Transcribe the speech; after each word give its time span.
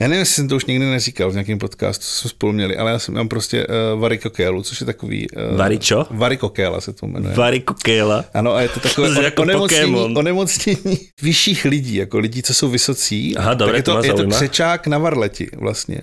Já 0.00 0.08
nevím, 0.08 0.18
jestli 0.18 0.34
jsem 0.34 0.48
to 0.48 0.56
už 0.56 0.64
někdy 0.64 0.86
neříkal 0.86 1.30
v 1.30 1.32
nějakém 1.34 1.58
podcastu, 1.58 2.04
co 2.04 2.10
jsme 2.10 2.30
spolu 2.30 2.52
měli, 2.52 2.76
ale 2.76 2.90
já 2.90 2.98
jsem 2.98 3.14
mám 3.14 3.28
prostě 3.28 3.66
uh, 3.66 4.00
varikokélu, 4.00 4.62
což 4.62 4.80
je 4.80 4.86
takový... 4.86 5.26
Uh, 5.50 5.56
Varičo? 5.58 6.06
Varikokéla 6.10 6.80
se 6.80 6.92
to 6.92 7.06
jmenuje. 7.06 7.34
Varikokéla. 7.34 8.24
Ano, 8.34 8.54
a 8.54 8.60
je 8.60 8.68
to 8.68 8.80
takové 8.80 9.08
To 9.14 9.22
jako 9.22 9.42
onemocnění, 9.42 9.92
Pokémon. 9.92 10.18
onemocnění 10.18 10.98
vyšších 11.22 11.64
lidí, 11.64 11.94
jako 11.94 12.18
lidí, 12.18 12.42
co 12.42 12.54
jsou 12.54 12.68
vysocí. 12.70 13.36
Aha, 13.36 13.54
dobré, 13.54 13.72
tak 13.72 13.76
je 13.76 13.82
to 13.82 14.00
to, 14.00 14.22
je 14.22 14.28
to 14.28 14.36
křečák 14.36 14.86
na 14.86 14.98
varleti 14.98 15.50
vlastně. 15.56 16.00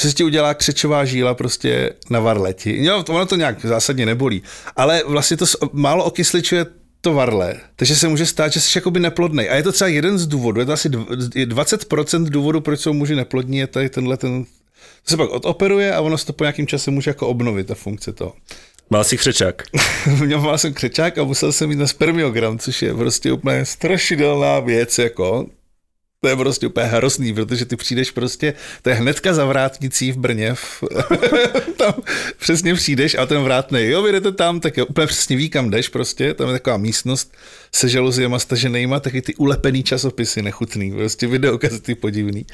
Že 0.00 0.08
se 0.08 0.14
ti 0.14 0.24
udělá 0.24 0.54
křečová 0.54 1.04
žíla 1.04 1.34
prostě 1.34 1.90
na 2.10 2.20
varleti. 2.20 2.84
Jo, 2.84 3.02
to- 3.02 3.12
ono 3.12 3.26
to 3.26 3.36
nějak 3.36 3.66
zásadně 3.66 4.06
nebolí. 4.06 4.42
Ale 4.76 5.02
vlastně 5.06 5.36
to 5.36 5.44
málo 5.72 6.04
okysličuje 6.04 6.66
to 7.02 7.12
varle, 7.12 7.54
takže 7.76 7.96
se 7.96 8.08
může 8.08 8.26
stát, 8.26 8.52
že 8.52 8.60
jsi 8.60 8.78
jakoby 8.78 9.00
neplodný. 9.00 9.48
A 9.48 9.54
je 9.54 9.62
to 9.62 9.72
třeba 9.72 9.88
jeden 9.88 10.18
z 10.18 10.26
důvodů, 10.26 10.60
je 10.60 10.66
to 10.66 10.72
asi 10.72 10.88
dv- 10.88 11.30
je 11.34 11.46
20% 11.46 12.24
důvodu, 12.24 12.60
proč 12.60 12.80
jsou 12.80 12.92
muži 12.92 13.14
neplodní, 13.14 13.58
je 13.58 13.66
tady 13.66 13.88
tenhle 13.88 14.16
ten, 14.16 14.44
to 14.44 15.10
se 15.10 15.16
pak 15.16 15.30
odoperuje 15.30 15.94
a 15.94 16.00
ono 16.00 16.18
se 16.18 16.26
to 16.26 16.32
po 16.32 16.44
nějakém 16.44 16.66
čase 16.66 16.90
může 16.90 17.10
jako 17.10 17.28
obnovit, 17.28 17.66
ta 17.66 17.74
funkce 17.74 18.12
toho. 18.12 18.34
Mal 18.90 19.04
si 19.04 19.16
křečák. 19.16 19.62
Měl 20.24 20.40
mal 20.40 20.58
jsem 20.58 20.74
křečák 20.74 21.18
a 21.18 21.24
musel 21.24 21.52
jsem 21.52 21.70
jít 21.70 21.76
na 21.76 21.86
spermiogram, 21.86 22.58
což 22.58 22.82
je 22.82 22.94
prostě 22.94 23.32
úplně 23.32 23.64
strašidelná 23.64 24.60
věc, 24.60 24.98
jako. 24.98 25.46
To 26.24 26.28
je 26.28 26.36
prostě 26.36 26.66
úplně 26.66 26.86
hrozný, 26.86 27.34
protože 27.34 27.64
ty 27.64 27.76
přijdeš 27.76 28.10
prostě, 28.10 28.54
to 28.82 28.90
je 28.90 28.94
hnedka 28.94 29.34
za 29.34 29.44
vrátnicí 29.44 30.12
v 30.12 30.16
Brně, 30.16 30.54
v, 30.54 30.84
tam 31.76 31.94
přesně 32.38 32.74
přijdeš 32.74 33.14
a 33.14 33.26
ten 33.26 33.42
vrátnej, 33.42 33.90
jo, 33.90 34.02
vy 34.02 34.12
jdete 34.12 34.32
tam, 34.32 34.60
tak 34.60 34.76
jo, 34.76 34.86
úplně 34.86 35.06
přesně 35.06 35.36
ví, 35.36 35.50
kam 35.50 35.70
jdeš 35.70 35.88
prostě, 35.88 36.34
tam 36.34 36.48
je 36.48 36.52
taková 36.52 36.76
místnost 36.76 37.32
se 37.74 37.88
žaluziema 37.88 38.38
staženýma, 38.38 39.00
taky 39.00 39.22
ty 39.22 39.34
ulepený 39.34 39.82
časopisy 39.82 40.42
nechutný, 40.42 40.92
prostě 40.92 41.26
videokazety 41.26 41.94
podivný. 41.94 42.46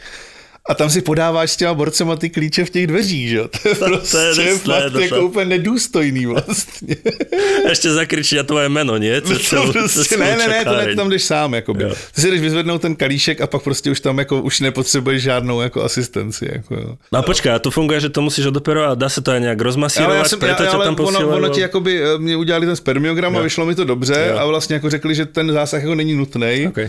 A 0.68 0.74
tam 0.74 0.90
si 0.90 1.00
podáváš 1.00 1.50
s 1.50 1.56
těma 1.56 1.74
borcema 1.74 2.16
ty 2.16 2.28
klíče 2.30 2.64
v 2.64 2.70
těch 2.70 2.86
dveřích, 2.86 3.28
že 3.28 3.36
jo? 3.36 3.48
To 3.48 3.68
je 3.68 3.74
prostě 3.74 4.12
to 4.12 4.18
je 4.18 4.34
drsné, 4.34 4.80
fakt 4.80 4.92
to 4.92 5.00
jako 5.00 5.14
to- 5.16 5.26
úplně 5.26 5.44
nedůstojný 5.44 6.26
vlastně. 6.26 6.96
Ešte 7.72 7.92
zakričia 7.92 8.42
tvoje 8.44 8.68
meno, 8.68 8.96
nie? 9.00 9.20
To 9.20 9.28
prostě, 9.28 10.16
ne, 10.16 10.36
ne, 10.36 10.48
ne, 10.48 10.64
to 10.64 10.76
ne, 10.76 10.94
tam 10.96 11.08
jdeš 11.10 11.22
sám, 11.24 11.54
jakoby. 11.54 11.82
Jo. 11.84 11.92
Ty 12.14 12.20
si 12.20 12.30
jdeš 12.30 12.40
vyzvednout 12.40 12.82
ten 12.82 12.96
kalíšek 12.96 13.40
a 13.40 13.46
pak 13.46 13.62
prostě 13.62 13.90
už 13.90 14.00
tam 14.00 14.18
jako 14.18 14.42
už 14.42 14.60
nepotřebuješ 14.60 15.22
žádnou 15.22 15.60
jako 15.60 15.84
asistenci, 15.84 16.48
jako 16.52 16.74
jo. 16.74 16.96
No 17.12 17.18
a 17.18 17.22
počkaj, 17.22 17.52
a 17.52 17.58
tu 17.58 17.70
funguje, 17.70 18.00
že 18.00 18.08
to 18.08 18.20
musíš 18.22 18.46
odoperovať, 18.46 18.98
dá 18.98 19.08
sa 19.08 19.20
to 19.24 19.32
aj 19.32 19.40
nejak 19.40 19.60
rozmasírovať, 19.60 20.36
preto 20.36 20.62
ťa 20.64 20.72
ale 20.76 20.84
tam 20.92 20.96
ono, 21.00 21.18
ono 21.28 21.48
ti 21.48 21.60
jakoby, 21.60 21.92
eh, 22.02 22.18
mě 22.18 22.36
udělali 22.36 22.66
ten 22.66 22.76
spermiogram 22.76 23.36
a 23.36 23.38
Jo. 23.38 23.44
vyšlo 23.44 23.66
mi 23.66 23.74
to 23.74 23.84
dobře 23.84 24.28
Jo. 24.30 24.38
a 24.38 24.44
vlastně 24.46 24.74
jako 24.74 24.90
řekli, 24.90 25.14
že 25.14 25.24
ten 25.26 25.52
zásah 25.52 25.80
jako 25.82 25.94
není 25.94 26.14
nutný. 26.14 26.66
Okay. 26.68 26.88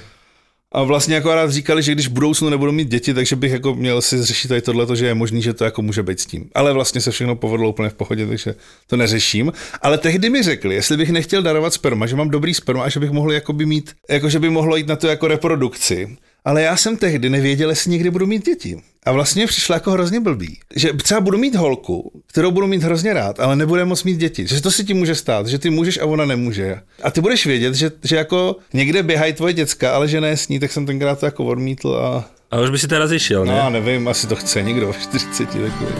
A 0.72 0.84
vlastně 0.84 1.16
jako 1.16 1.36
rád 1.36 1.52
říkali, 1.52 1.84
že 1.84 1.92
když 1.92 2.08
v 2.08 2.12
budoucnu 2.12 2.50
nebudu 2.50 2.72
mít 2.72 2.88
děti, 2.88 3.14
takže 3.14 3.36
bych 3.36 3.52
jako 3.52 3.75
měl 3.75 4.02
si 4.02 4.17
zřešit 4.17 4.48
tady 4.48 4.62
tohle, 4.62 4.95
že 4.95 5.06
je 5.06 5.14
možný, 5.14 5.42
že 5.42 5.53
to 5.53 5.64
jako 5.64 5.81
může 5.81 6.03
být 6.03 6.20
s 6.20 6.26
tím. 6.26 6.50
Ale 6.56 6.73
vlastně 6.73 7.02
se 7.02 7.11
všechno 7.11 7.36
povedlo 7.36 7.70
úplně 7.70 7.89
v 7.89 7.94
pohodě, 7.94 8.28
takže 8.28 8.56
to 8.88 8.98
neřeším. 8.98 9.53
Ale 9.81 9.98
tehdy 9.98 10.30
mi 10.30 10.44
řekli, 10.44 10.76
jestli 10.76 10.98
bych 10.98 11.09
nechtěl 11.09 11.42
darovat 11.42 11.73
sperma, 11.73 12.08
že 12.08 12.16
mám 12.16 12.30
dobrý 12.30 12.53
sperma 12.53 12.84
a 12.84 12.89
že 12.89 13.00
bych 13.00 13.11
mohl 13.11 13.31
jakoby 13.31 13.66
mít, 13.66 13.94
jako 14.09 14.30
že 14.30 14.39
by 14.39 14.50
mohlo 14.50 14.76
jít 14.76 14.88
na 14.88 14.95
to 14.95 15.08
jako 15.08 15.28
reprodukci. 15.28 16.17
Ale 16.45 16.62
já 16.62 16.78
jsem 16.78 16.98
tehdy 16.98 17.30
nevěděl, 17.30 17.70
jestli 17.70 17.92
někdy 17.92 18.09
budu 18.12 18.26
mít 18.28 18.45
děti. 18.45 18.82
A 19.04 19.12
vlastně 19.12 19.44
mi 19.44 19.48
přišlo 19.48 19.73
jako 19.76 19.92
hrozně 19.92 20.20
blbý. 20.20 20.58
Že 20.76 20.94
třeba 20.94 21.22
budu 21.22 21.38
mít 21.38 21.56
holku, 21.56 22.12
kterou 22.28 22.52
budu 22.52 22.68
mít 22.68 22.84
hrozně 22.84 23.14
rád, 23.14 23.40
ale 23.40 23.56
nebude 23.56 23.86
moc 23.86 24.04
mít 24.04 24.18
děti. 24.18 24.48
Že 24.48 24.62
to 24.62 24.72
si 24.72 24.84
ti 24.84 24.94
může 24.94 25.16
stát, 25.16 25.48
že 25.48 25.60
ty 25.60 25.70
můžeš 25.70 25.98
a 26.00 26.05
ona 26.05 26.26
nemůže. 26.26 26.77
A 27.04 27.11
ty 27.11 27.22
budeš 27.22 27.45
vědět, 27.45 27.76
že, 27.76 27.92
že 28.04 28.16
jako 28.16 28.55
někde 28.73 29.04
běhají 29.04 29.33
tvoje 29.33 29.54
děcka, 29.54 29.95
ale 29.95 30.08
že 30.08 30.22
ne 30.22 30.38
s 30.38 30.48
ní, 30.48 30.60
tak 30.60 30.72
jsem 30.72 30.86
tenkrát 30.86 31.20
to 31.20 31.26
jako 31.26 31.45
odmítl 31.45 31.95
a 31.95 32.30
A 32.52 32.60
už 32.61 32.70
by 32.70 32.80
si 32.80 32.88
teraz 32.88 33.11
išiel, 33.11 33.45
no 33.45 33.52
ne? 33.52 33.58
já 33.58 33.70
nevím, 33.70 34.08
asi 34.08 34.27
to 34.27 34.36
chce 34.36 34.61
někdo 34.61 34.92
v 34.94 34.98
40 34.98 35.45
takový. 35.45 35.94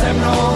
se 0.00 0.12
mnou, 0.12 0.47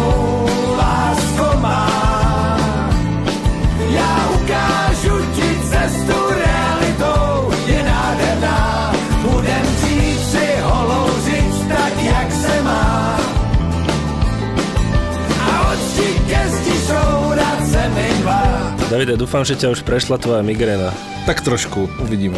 Davide, 18.92 19.16
dúfam, 19.16 19.40
že 19.40 19.56
ťa 19.56 19.72
už 19.72 19.88
prešla 19.88 20.20
tvoja 20.20 20.44
migréna. 20.44 20.92
Tak 21.24 21.40
trošku, 21.40 21.88
uvidíme. 21.96 22.36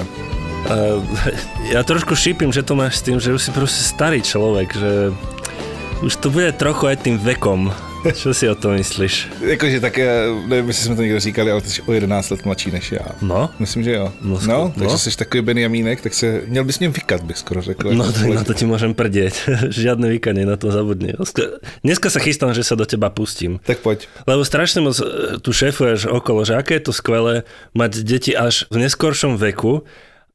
Uh, 0.70 1.02
ja 1.74 1.82
trošku 1.82 2.14
šípim, 2.14 2.54
že 2.54 2.62
to 2.62 2.78
máš 2.78 3.02
s 3.02 3.10
tým, 3.10 3.18
že 3.18 3.34
už 3.34 3.42
si 3.42 3.50
proste 3.50 3.82
starý 3.82 4.22
človek, 4.22 4.70
že 4.70 5.10
už 6.06 6.14
to 6.14 6.30
bude 6.30 6.54
trochu 6.54 6.94
aj 6.94 7.02
tým 7.02 7.18
vekom. 7.18 7.74
Čo 8.04 8.36
si 8.36 8.44
o 8.44 8.54
tom 8.54 8.76
myslíš? 8.76 9.40
Jakože 9.40 9.80
tak, 9.80 9.96
eh, 9.98 10.28
nevím, 10.46 10.68
jestli 10.68 10.84
jsme 10.84 10.96
to 10.96 11.02
někdo 11.02 11.20
říkali, 11.20 11.50
ale 11.50 11.60
ty 11.60 11.70
jsi 11.70 11.82
o 11.82 11.92
11 11.92 12.30
let 12.30 12.44
mladší 12.44 12.70
než 12.70 12.92
já. 12.92 13.06
No, 13.22 13.50
Myslím, 13.58 13.82
že 13.84 13.92
jo. 13.92 14.12
No, 14.22 14.40
No, 14.46 14.58
no 14.58 14.72
takže 14.76 14.92
no. 14.92 14.98
jsi 14.98 15.16
takový 15.16 15.42
Benjamínek, 15.42 16.00
tak 16.00 16.14
se 16.14 16.42
měl 16.46 16.64
bys 16.64 16.76
s 16.76 16.80
ním 16.80 16.92
vykat, 16.92 17.22
bych 17.22 17.38
skoro 17.38 17.62
řekl. 17.62 17.94
no 17.94 18.12
to, 18.12 18.18
na 18.34 18.44
to 18.44 18.52
ti 18.54 18.68
môžem 18.68 18.92
prdieť. 18.94 19.34
Žiadne 19.72 20.08
vykanie, 20.12 20.44
na 20.44 20.56
to 20.60 20.68
zabudni. 20.68 21.16
Dneska 21.80 22.10
sa 22.12 22.20
chystám, 22.20 22.52
že 22.52 22.60
sa 22.66 22.76
do 22.76 22.84
teba 22.84 23.08
pustím. 23.08 23.56
Tak 23.64 23.80
pojď. 23.80 24.04
Lebo 24.28 24.44
strašne 24.44 24.84
moc 24.84 25.00
e, 25.00 25.40
tu 25.40 25.50
šéfuješ 25.56 26.10
okolo, 26.12 26.44
že 26.44 26.60
aké 26.60 26.76
je 26.76 26.84
to 26.88 26.92
skvelé 26.92 27.48
mať 27.72 28.04
deti 28.04 28.32
až 28.36 28.68
v 28.68 28.84
neskoršom 28.84 29.40
veku, 29.40 29.84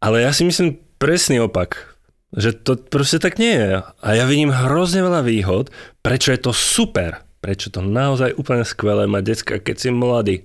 ale 0.01 0.25
ja 0.25 0.33
si 0.33 0.41
myslím 0.47 0.79
presný 0.97 1.39
opak. 1.43 1.95
Že 2.33 2.49
to 2.61 2.71
proste 2.77 3.17
tak 3.21 3.37
nie 3.41 3.53
je. 3.57 3.81
A 3.81 4.07
ja 4.13 4.25
vidím 4.29 4.53
hrozne 4.53 5.01
veľa 5.01 5.21
výhod, 5.25 5.73
prečo 6.05 6.29
je 6.33 6.39
to 6.41 6.51
super. 6.53 7.25
Prečo 7.39 7.71
to 7.71 7.79
naozaj 7.79 8.35
úplne 8.35 8.67
skvelé 8.67 9.07
mať 9.07 9.23
decka, 9.23 9.55
keď 9.63 9.75
si 9.79 9.89
mladý. 9.95 10.35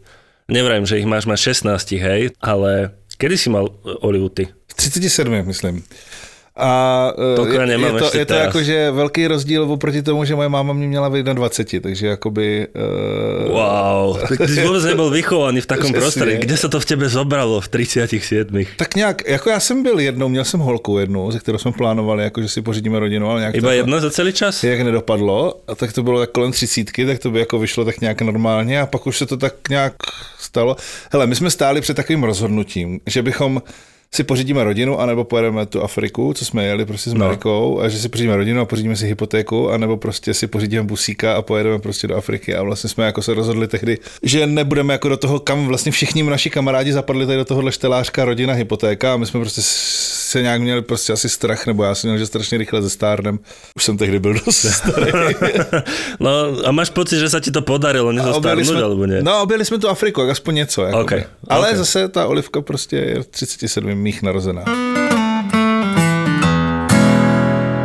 Nevrajím, 0.46 0.86
že 0.86 1.00
ich 1.02 1.08
máš 1.08 1.26
mať 1.26 1.56
16, 1.56 1.98
hej, 1.98 2.22
ale 2.38 2.94
kedy 3.18 3.34
si 3.34 3.48
mal 3.50 3.66
e, 3.66 3.72
Olivu 4.04 4.30
ty? 4.30 4.46
V 4.70 4.72
37, 4.76 5.26
myslím. 5.48 5.82
A 6.54 7.10
Toľko 7.18 7.50
ja 7.50 7.66
je, 7.66 7.70
nemám 7.74 7.98
je, 7.98 8.00
to, 8.00 8.08
je 8.14 8.26
to 8.30 8.34
jakože 8.34 8.76
velký 8.94 9.26
rozdíl 9.26 9.66
oproti 9.66 10.06
tomu, 10.06 10.22
že 10.24 10.38
moje 10.38 10.48
máma 10.48 10.72
mě 10.72 10.86
měla 10.88 11.08
na 11.08 11.32
20, 11.32 11.82
takže 11.82 12.06
jakoby... 12.06 12.66
Uh, 12.70 13.50
Wow, 13.50 14.18
tak 14.28 14.38
ty 14.38 14.54
si 14.54 14.62
vôbec 14.62 14.86
nebol 14.86 15.10
vychovaný 15.10 15.60
v 15.60 15.66
takom 15.66 15.90
Přesně. 15.90 16.00
prostredí. 16.00 16.36
Kde 16.46 16.56
sa 16.56 16.68
to 16.70 16.78
v 16.78 16.86
tebe 16.86 17.08
zobralo 17.10 17.58
v 17.60 17.68
37? 17.68 18.66
Tak 18.78 18.94
nějak, 18.94 19.28
jako 19.28 19.50
já 19.50 19.60
jsem 19.60 19.82
byl 19.82 20.00
jednou, 20.00 20.28
měl 20.28 20.44
jsem 20.44 20.60
holku 20.60 20.98
jednu, 20.98 21.30
ze 21.30 21.38
kterou 21.38 21.58
jsme 21.58 21.72
plánovali, 21.72 22.24
jako 22.24 22.42
že 22.42 22.48
si 22.48 22.62
pořídíme 22.62 22.98
rodinu, 22.98 23.30
ale 23.30 23.40
nějak 23.40 23.54
Iba 23.54 23.68
to, 23.68 23.72
jedna 23.72 24.00
za 24.00 24.10
celý 24.10 24.32
čas? 24.32 24.64
jak 24.64 24.80
nedopadlo, 24.80 25.54
a 25.66 25.74
tak 25.74 25.92
to 25.92 26.02
bylo 26.02 26.20
tak 26.20 26.30
kolem 26.30 26.52
třicítky, 26.52 27.06
tak 27.06 27.18
to 27.18 27.30
by 27.30 27.38
jako 27.38 27.58
vyšlo 27.58 27.84
tak 27.84 28.00
nějak 28.00 28.22
normálně 28.22 28.80
a 28.80 28.86
pak 28.86 29.06
už 29.06 29.18
se 29.18 29.26
to 29.26 29.36
tak 29.36 29.54
nějak 29.70 29.94
stalo. 30.38 30.76
Hele, 31.12 31.26
my 31.26 31.34
jsme 31.34 31.50
stáli 31.50 31.80
před 31.80 31.94
takovým 31.94 32.24
rozhodnutím, 32.24 33.00
že 33.06 33.22
bychom 33.22 33.62
si 34.12 34.24
pořídíme 34.24 34.64
rodinu, 34.64 35.00
anebo 35.00 35.24
pojedeme 35.24 35.66
tu 35.66 35.82
Afriku, 35.82 36.34
co 36.34 36.44
jsme 36.44 36.64
jeli 36.64 36.84
prostě 36.84 37.10
s 37.10 37.14
No. 37.14 37.24
Marikou, 37.24 37.80
a 37.80 37.88
že 37.88 37.98
si 37.98 38.08
pořídíme 38.08 38.36
rodinu 38.36 38.60
a 38.60 38.64
pořídíme 38.64 38.96
si 38.96 39.06
hypotéku, 39.06 39.70
anebo 39.70 39.96
prostě 39.96 40.34
si 40.34 40.46
pořídíme 40.46 40.82
busíka 40.82 41.34
a 41.34 41.42
pojedeme 41.42 41.78
prostě 41.78 42.06
do 42.06 42.16
Afriky. 42.16 42.54
A 42.54 42.62
vlastně 42.62 42.90
jsme 42.90 43.06
jako 43.06 43.22
se 43.22 43.34
rozhodli 43.34 43.68
tehdy, 43.68 43.98
že 44.22 44.46
nebudeme 44.46 44.94
jako 44.94 45.08
do 45.08 45.16
toho, 45.16 45.40
kam 45.40 45.66
vlastně 45.66 45.92
všichni 45.92 46.22
naši 46.22 46.50
kamarádi 46.50 46.92
zapadli 46.92 47.26
tady 47.26 47.38
do 47.38 47.44
tohohle 47.44 47.72
štelářka, 47.72 48.24
rodina, 48.24 48.54
hypotéka 48.54 49.14
a 49.14 49.16
my 49.16 49.26
jsme 49.26 49.40
prostě 49.40 49.62
se 50.34 50.42
nějak 50.42 50.60
měli 50.60 50.82
prostě 50.82 51.12
asi 51.12 51.28
strach, 51.28 51.66
nebo 51.66 51.84
já 51.84 51.94
jsem 51.94 52.10
měl, 52.10 52.18
že 52.18 52.26
strašně 52.26 52.58
rychle 52.58 52.82
ze 52.82 52.90
stárnem. 52.90 53.38
Už 53.76 53.84
jsem 53.84 53.94
tehdy 53.98 54.18
byl 54.18 54.34
dost 54.34 54.66
starý. 54.82 55.12
No 56.20 56.30
a 56.66 56.74
máš 56.74 56.90
pocit, 56.90 57.22
že 57.22 57.30
sa 57.30 57.38
ti 57.38 57.54
to 57.54 57.62
podarilo 57.62 58.10
nezostarnúť, 58.10 58.66
jsme, 58.66 58.82
alebo 58.82 59.06
nie? 59.06 59.22
no, 59.22 59.46
objeli 59.46 59.62
jsme 59.64 59.78
tu 59.78 59.86
Afriku, 59.88 60.26
jak 60.26 60.30
aspoň 60.30 60.54
něco. 60.54 60.82
Jakoby. 60.82 61.02
Ok, 61.02 61.12
Ale 61.48 61.70
ok. 61.70 61.76
zase 61.76 62.08
ta 62.08 62.26
Olivka 62.26 62.60
prostě 62.60 62.96
je 62.96 63.22
v 63.22 63.26
37 63.26 63.94
mých 63.94 64.22
narozená. 64.22 64.64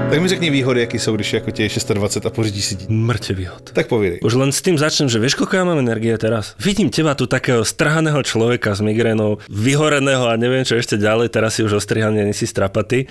Tak 0.10 0.22
mi 0.22 0.28
řekni 0.28 0.50
výhody, 0.50 0.80
jaký 0.82 1.00
jsou, 1.00 1.16
když 1.16 1.34
jako 1.34 1.52
tě 1.52 1.64
je 1.64 1.70
26 1.94 2.26
a 2.26 2.30
pořídíš 2.30 2.66
si 2.66 2.76
dítě. 2.76 2.94
Mŕte 2.94 3.34
výhod. 3.34 3.70
Tak 3.74 3.88
povídej. 3.88 4.20
Už 4.26 4.34
len 4.34 4.50
s 4.52 4.62
tým 4.62 4.74
začnem, 4.74 5.06
že 5.06 5.22
vieš, 5.22 5.38
koľko 5.38 5.54
ja 5.54 5.64
mám 5.70 5.78
energie 5.78 6.18
teraz? 6.18 6.58
Vidím 6.58 6.90
teba 6.90 7.14
tu 7.14 7.30
takého 7.30 7.62
strhaného 7.62 8.18
človeka 8.26 8.74
s 8.74 8.82
migrénou, 8.82 9.38
vyhoreného 9.54 10.26
a 10.26 10.34
neviem 10.34 10.66
čo 10.66 10.82
ešte 10.82 10.98
ďalej, 10.98 11.30
teraz 11.30 11.56
si 11.56 11.62
už 11.62 11.78
ostrihaný, 11.78 12.34
si 12.34 12.50
strapatý. 12.50 13.06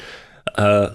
A 0.58 0.90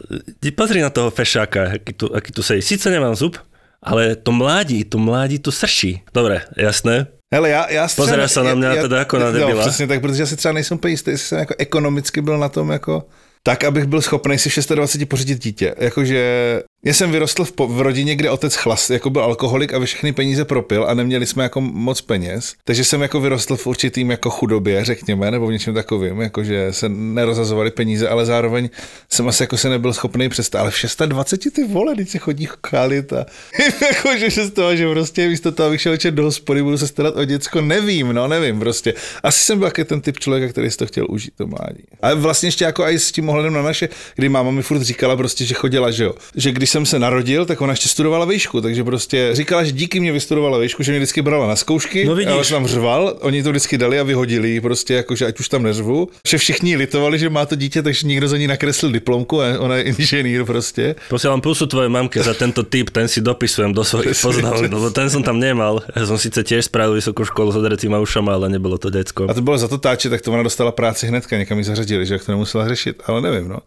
pozri 0.51 0.83
na 0.83 0.91
toho 0.91 1.07
fešáka, 1.07 1.79
aký 1.79 1.95
tu, 1.95 2.11
aký 2.11 2.35
tu 2.35 2.43
sedí. 2.43 2.59
Sice 2.59 2.91
nemám 2.91 3.15
zub, 3.15 3.39
ale 3.79 4.19
to 4.19 4.35
mládí, 4.35 4.83
to 4.83 4.99
mládí 4.99 5.39
tu 5.39 5.55
srší. 5.55 6.03
Dobre, 6.11 6.43
jasné? 6.59 7.07
Hele, 7.33 7.49
já, 7.49 7.71
já 7.71 7.87
Pozeráš 7.95 8.31
třeba- 8.31 8.43
se 8.43 8.49
na 8.49 8.55
mě 8.55 8.81
teda 8.81 8.97
jako 8.97 9.19
na 9.19 9.25
Jo, 9.25 9.31
debila? 9.31 9.61
přesně 9.61 9.87
tak, 9.87 10.01
protože 10.01 10.21
já 10.21 10.25
si 10.25 10.35
třeba 10.35 10.53
nejsem 10.53 10.75
úplně 10.77 10.93
jistý, 10.93 11.11
jestli 11.11 11.27
jsem 11.27 11.39
jako 11.39 11.53
ekonomicky 11.57 12.21
byl 12.21 12.37
na 12.37 12.49
tom 12.49 12.69
jako 12.71 13.07
tak, 13.43 13.63
abych 13.63 13.85
byl 13.85 14.01
schopný 14.01 14.37
si 14.37 14.49
v 14.49 14.69
26 14.69 15.09
pořídit 15.09 15.43
dítě. 15.43 15.75
Jakože 15.77 16.63
já 16.85 16.93
jsem 16.93 17.11
vyrostl 17.11 17.43
v, 17.45 17.51
po, 17.51 17.67
v 17.67 17.81
rodině, 17.81 18.15
kde 18.15 18.29
otec 18.29 18.55
chlas, 18.55 18.89
jako 18.89 19.09
byl 19.09 19.21
alkoholik 19.21 19.73
a 19.73 19.79
všechny 19.79 20.13
peníze 20.13 20.45
propil 20.45 20.85
a 20.87 20.93
neměli 20.93 21.25
jsme 21.25 21.43
jako 21.43 21.61
moc 21.61 22.01
peněz. 22.01 22.53
Takže 22.63 22.83
jsem 22.83 23.01
jako 23.01 23.21
vyrostl 23.21 23.55
v 23.55 23.67
určitým 23.67 24.11
jako 24.11 24.29
chudobě, 24.29 24.85
řekněme, 24.85 25.31
nebo 25.31 25.47
v 25.47 25.51
něčem 25.51 25.73
takovým, 25.73 26.21
jakože 26.21 26.73
se 26.73 26.89
nerozazovali 26.89 27.71
peníze, 27.71 28.09
ale 28.09 28.25
zároveň 28.25 28.69
jsem 29.09 29.27
asi 29.27 29.43
jako 29.43 29.57
se 29.57 29.69
nebyl 29.69 29.93
schopný 29.93 30.29
přestat. 30.29 30.59
Ale 30.59 30.71
v 30.71 30.97
26 31.05 31.53
ty 31.53 31.63
vole, 31.63 31.95
teď 31.95 32.09
se 32.09 32.17
chodí 32.17 32.47
chálit 32.67 33.13
a 33.13 33.25
jakože 33.91 34.29
že 34.29 34.45
z 34.45 34.51
toho, 34.51 34.75
že 34.75 34.89
prostě 34.89 35.29
místo 35.29 35.51
toho, 35.51 35.67
abych 35.67 35.81
šel 35.81 35.97
do 36.09 36.23
hospody, 36.23 36.63
budu 36.63 36.77
se 36.77 36.87
starat 36.87 37.15
o 37.17 37.25
děcko, 37.25 37.61
nevím, 37.61 38.13
no 38.13 38.27
nevím 38.27 38.59
prostě. 38.59 38.93
Asi 39.23 39.45
jsem 39.45 39.57
byl 39.57 39.67
jaký 39.67 39.83
ten 39.83 40.01
typ 40.01 40.19
člověka, 40.19 40.51
který 40.51 40.71
si 40.71 40.77
to 40.77 40.85
chtěl 40.85 41.05
užít 41.09 41.33
to 41.37 41.47
mládí. 41.47 41.83
Ale 42.01 42.15
vlastně 42.15 42.47
ještě 42.47 42.65
jako 42.65 42.83
i 42.83 42.99
s 42.99 43.11
tím 43.11 43.29
ohledem 43.29 43.53
na 43.53 43.61
naše, 43.61 43.89
kdy 44.15 44.29
máma 44.29 44.51
mi 44.51 44.61
furt 44.61 44.81
říkala 44.81 45.15
prostě, 45.15 45.45
že 45.45 45.53
chodila, 45.53 45.91
že 45.91 46.03
jo, 46.03 46.13
že 46.35 46.51
když 46.51 46.72
jsem 46.73 46.85
se 46.85 46.97
narodil, 46.99 47.45
tak 47.45 47.61
ona 47.61 47.73
ještě 47.73 47.89
studovala 47.89 48.25
výšku, 48.25 48.61
takže 48.61 48.81
prostě 48.83 49.29
říkala, 49.37 49.63
že 49.63 49.71
díky 49.71 49.99
mě 50.01 50.11
vystudovala 50.11 50.57
výšku, 50.57 50.83
že 50.83 50.91
mě 50.91 50.99
vždycky 50.99 51.21
brala 51.21 51.45
na 51.47 51.55
zkoušky, 51.55 52.05
No 52.05 52.15
vidíš. 52.15 52.33
já 52.37 52.43
jsem 52.43 52.55
tam 52.57 52.67
řval, 52.67 53.17
oni 53.21 53.43
to 53.43 53.49
vždycky 53.53 53.77
dali 53.77 53.99
a 53.99 54.03
vyhodili, 54.03 54.61
prostě 54.61 54.93
jako, 55.05 55.15
že 55.15 55.25
ať 55.25 55.39
už 55.39 55.47
tam 55.49 55.63
neřvu. 55.63 56.09
Že 56.27 56.37
všichni 56.37 56.75
litovali, 56.75 57.19
že 57.19 57.29
má 57.29 57.45
to 57.45 57.55
dítě, 57.55 57.81
takže 57.85 58.07
nikdo 58.07 58.27
za 58.27 58.37
ní 58.37 58.47
nakreslil 58.47 58.91
diplomku 58.91 59.41
a 59.41 59.45
ona 59.59 59.75
je 59.77 59.83
inženýr 59.83 60.43
prostě. 60.45 60.95
Posielam 61.09 61.41
pusu 61.41 61.65
tvojej 61.69 61.89
mamke 61.89 62.23
za 62.23 62.33
tento 62.33 62.63
typ, 62.63 62.89
ten 62.89 63.07
si 63.07 63.21
dopisujem 63.21 63.73
do 63.73 63.83
svojich 63.83 64.17
poznávok, 64.21 64.71
lebo 64.73 64.89
ten 64.89 65.09
som 65.13 65.21
tam 65.23 65.37
nemal. 65.39 65.85
Ja 65.95 66.05
som 66.09 66.17
síce 66.17 66.41
tiež 66.41 66.65
spravil 66.73 66.97
vysokú 66.97 67.21
školu 67.21 67.51
s 67.53 67.55
odretýma 67.61 67.99
ušama, 68.01 68.33
ale 68.33 68.49
nebolo 68.49 68.81
to 68.81 68.89
decko. 68.89 69.29
A 69.29 69.33
to 69.37 69.41
bylo 69.45 69.57
za 69.61 69.67
to 69.69 69.77
táče, 69.77 70.09
tak 70.09 70.21
to 70.25 70.31
ona 70.33 70.41
dostala 70.43 70.71
práci 70.73 71.05
hnedka, 71.07 71.37
někam 71.37 71.57
ji 71.57 71.63
zařadili, 71.63 72.05
že 72.05 72.13
jak 72.13 72.25
to 72.25 72.31
nemusela 72.31 72.67
řešit, 72.67 73.01
ale 73.05 73.21
nevím, 73.21 73.47
no. 73.47 73.59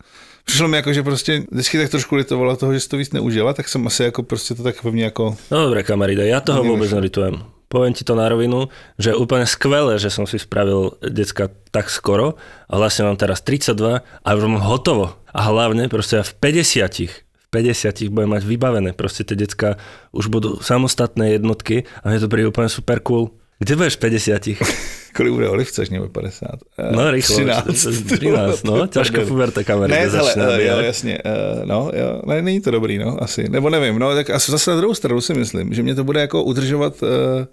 Přišlo 0.46 0.68
mi 0.68 0.76
jako, 0.76 0.92
že 0.92 1.02
prostě 1.02 1.42
vždycky 1.50 1.78
tak 1.78 1.90
trošku 1.90 2.14
litovala 2.14 2.56
toho, 2.56 2.72
že 2.72 2.80
si 2.80 2.88
to 2.88 2.96
víc 2.96 3.12
neužila, 3.12 3.52
tak 3.52 3.68
jsem 3.68 3.86
asi 3.86 4.02
jako 4.02 4.22
prostě 4.22 4.54
to 4.54 4.62
tak 4.62 4.82
pevně 4.82 5.04
jako 5.04 5.36
No 5.50 5.64
dobre, 5.64 5.82
kamarida, 5.82 6.22
ja 6.22 6.40
toho 6.40 6.62
vôbec 6.62 6.86
nelitujem. 6.86 7.42
Poviem 7.66 7.90
ti 7.98 8.06
to 8.06 8.14
na 8.14 8.30
rovinu, 8.30 8.70
že 8.94 9.10
je 9.10 9.18
úplne 9.18 9.42
skvelé, 9.42 9.98
že 9.98 10.06
som 10.06 10.22
si 10.22 10.38
spravil 10.38 10.94
decka 11.02 11.50
tak 11.74 11.90
skoro 11.90 12.38
a 12.70 12.74
vlastne 12.78 13.10
mám 13.10 13.18
teraz 13.18 13.42
32 13.42 14.06
a 14.06 14.28
už 14.38 14.42
mám 14.46 14.62
hotovo. 14.62 15.18
A 15.34 15.50
hlavne 15.50 15.90
proste 15.90 16.22
ja 16.22 16.24
v 16.24 16.30
50 16.38 17.26
v 17.42 17.46
50 17.50 18.14
budem 18.14 18.30
mať 18.30 18.42
vybavené. 18.46 18.94
Proste 18.94 19.26
tie 19.26 19.34
decka 19.34 19.82
už 20.14 20.30
budú 20.30 20.62
samostatné 20.62 21.42
jednotky 21.42 21.90
a 22.06 22.10
mne 22.10 22.22
to 22.22 22.30
príde 22.30 22.46
úplne 22.46 22.70
super 22.70 23.02
cool. 23.02 23.34
Kde 23.58 23.74
budeš 23.74 23.98
v 23.98 24.14
50? 24.14 24.62
kolik 25.16 25.32
bude 25.32 25.48
olivce, 25.48 25.82
nebo 25.90 26.08
50. 26.08 26.48
Eh, 26.78 26.92
No 26.96 27.10
rýchlo. 27.10 27.36
13. 27.36 27.86
13, 28.16 28.64
no. 28.64 28.86
Ťažká 28.86 29.20
puberta 29.28 29.64
kamarida 29.64 29.96
Ne, 29.96 30.02
hele, 30.06 30.12
začne 30.24 30.44
eh, 30.44 30.66
jo, 30.66 30.78
jasně, 30.78 31.18
eh, 31.24 31.62
no, 31.64 31.90
jo, 31.94 32.22
ne, 32.26 32.42
není 32.42 32.60
to 32.60 32.70
dobrý, 32.70 32.98
no, 32.98 33.22
asi, 33.22 33.48
nebo 33.48 33.70
nevím, 33.70 33.98
no, 33.98 34.14
tak 34.14 34.30
asi 34.30 34.50
zase 34.50 34.70
na 34.70 34.76
druhou 34.76 34.94
stranu 34.94 35.20
si 35.20 35.34
myslím, 35.34 35.74
že 35.74 35.82
mě 35.82 35.94
to 35.94 36.04
bude 36.04 36.20
jako 36.20 36.44
udržovat 36.44 36.94
eh, 37.02 37.46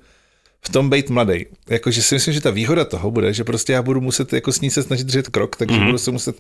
v 0.64 0.70
tom 0.72 0.90
být 0.90 1.10
mladý. 1.10 1.46
Jakože 1.70 2.02
si 2.02 2.16
myslím, 2.16 2.34
že 2.34 2.42
ta 2.42 2.52
výhoda 2.52 2.86
toho 2.86 3.12
bude, 3.12 3.34
že 3.34 3.44
prostě 3.44 3.74
já 3.74 3.82
budu 3.82 4.02
muset 4.02 4.34
jako 4.34 4.52
s 4.52 4.62
ní 4.62 4.70
se 4.72 4.84
snažit 4.84 5.08
držet 5.08 5.28
krok, 5.28 5.56
takže 5.56 5.76
mm-hmm. 5.76 5.86
budu 5.86 5.98
se 5.98 6.12
muset 6.12 6.36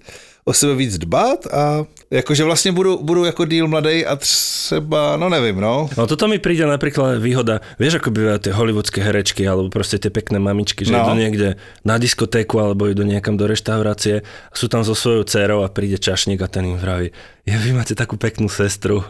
o 0.45 0.53
sebe 0.53 0.75
víc 0.75 0.97
dbát 0.97 1.47
a 1.47 1.85
jakože 2.11 2.43
vlastně 2.43 2.71
budu, 2.71 2.97
budu 3.03 3.25
jako 3.25 3.45
díl 3.45 3.67
mladý 3.67 4.05
a 4.05 4.15
třeba, 4.15 5.17
no 5.17 5.29
nevím, 5.29 5.59
no. 5.59 5.89
No 5.97 6.07
toto 6.07 6.27
mi 6.27 6.39
príde 6.39 6.63
napríklad 6.63 7.19
výhoda, 7.19 7.59
vieš 7.79 7.99
ako 7.99 8.11
bývajú 8.15 8.39
tie 8.47 8.53
hollywoodske 8.55 8.99
herečky 9.03 9.43
alebo 9.43 9.67
proste 9.67 9.99
tie 9.99 10.11
pekné 10.11 10.39
mamičky, 10.39 10.87
že 10.87 10.95
No. 10.95 11.03
idú 11.03 11.13
niekde 11.19 11.47
na 11.83 11.99
diskotéku 11.99 12.59
alebo 12.59 12.87
idú 12.87 13.03
niekam 13.03 13.35
do 13.35 13.47
reštaurácie 13.47 14.23
a 14.23 14.55
sú 14.55 14.71
tam 14.71 14.83
so 14.87 14.95
svojou 14.95 15.23
dcerou 15.27 15.63
a 15.63 15.71
príde 15.71 15.99
čašník 15.99 16.39
a 16.39 16.47
ten 16.47 16.63
im 16.63 16.79
vraví, 16.79 17.11
je, 17.43 17.55
vy 17.59 17.71
máte 17.75 17.95
takú 17.95 18.15
peknú 18.15 18.47
sestru. 18.47 19.03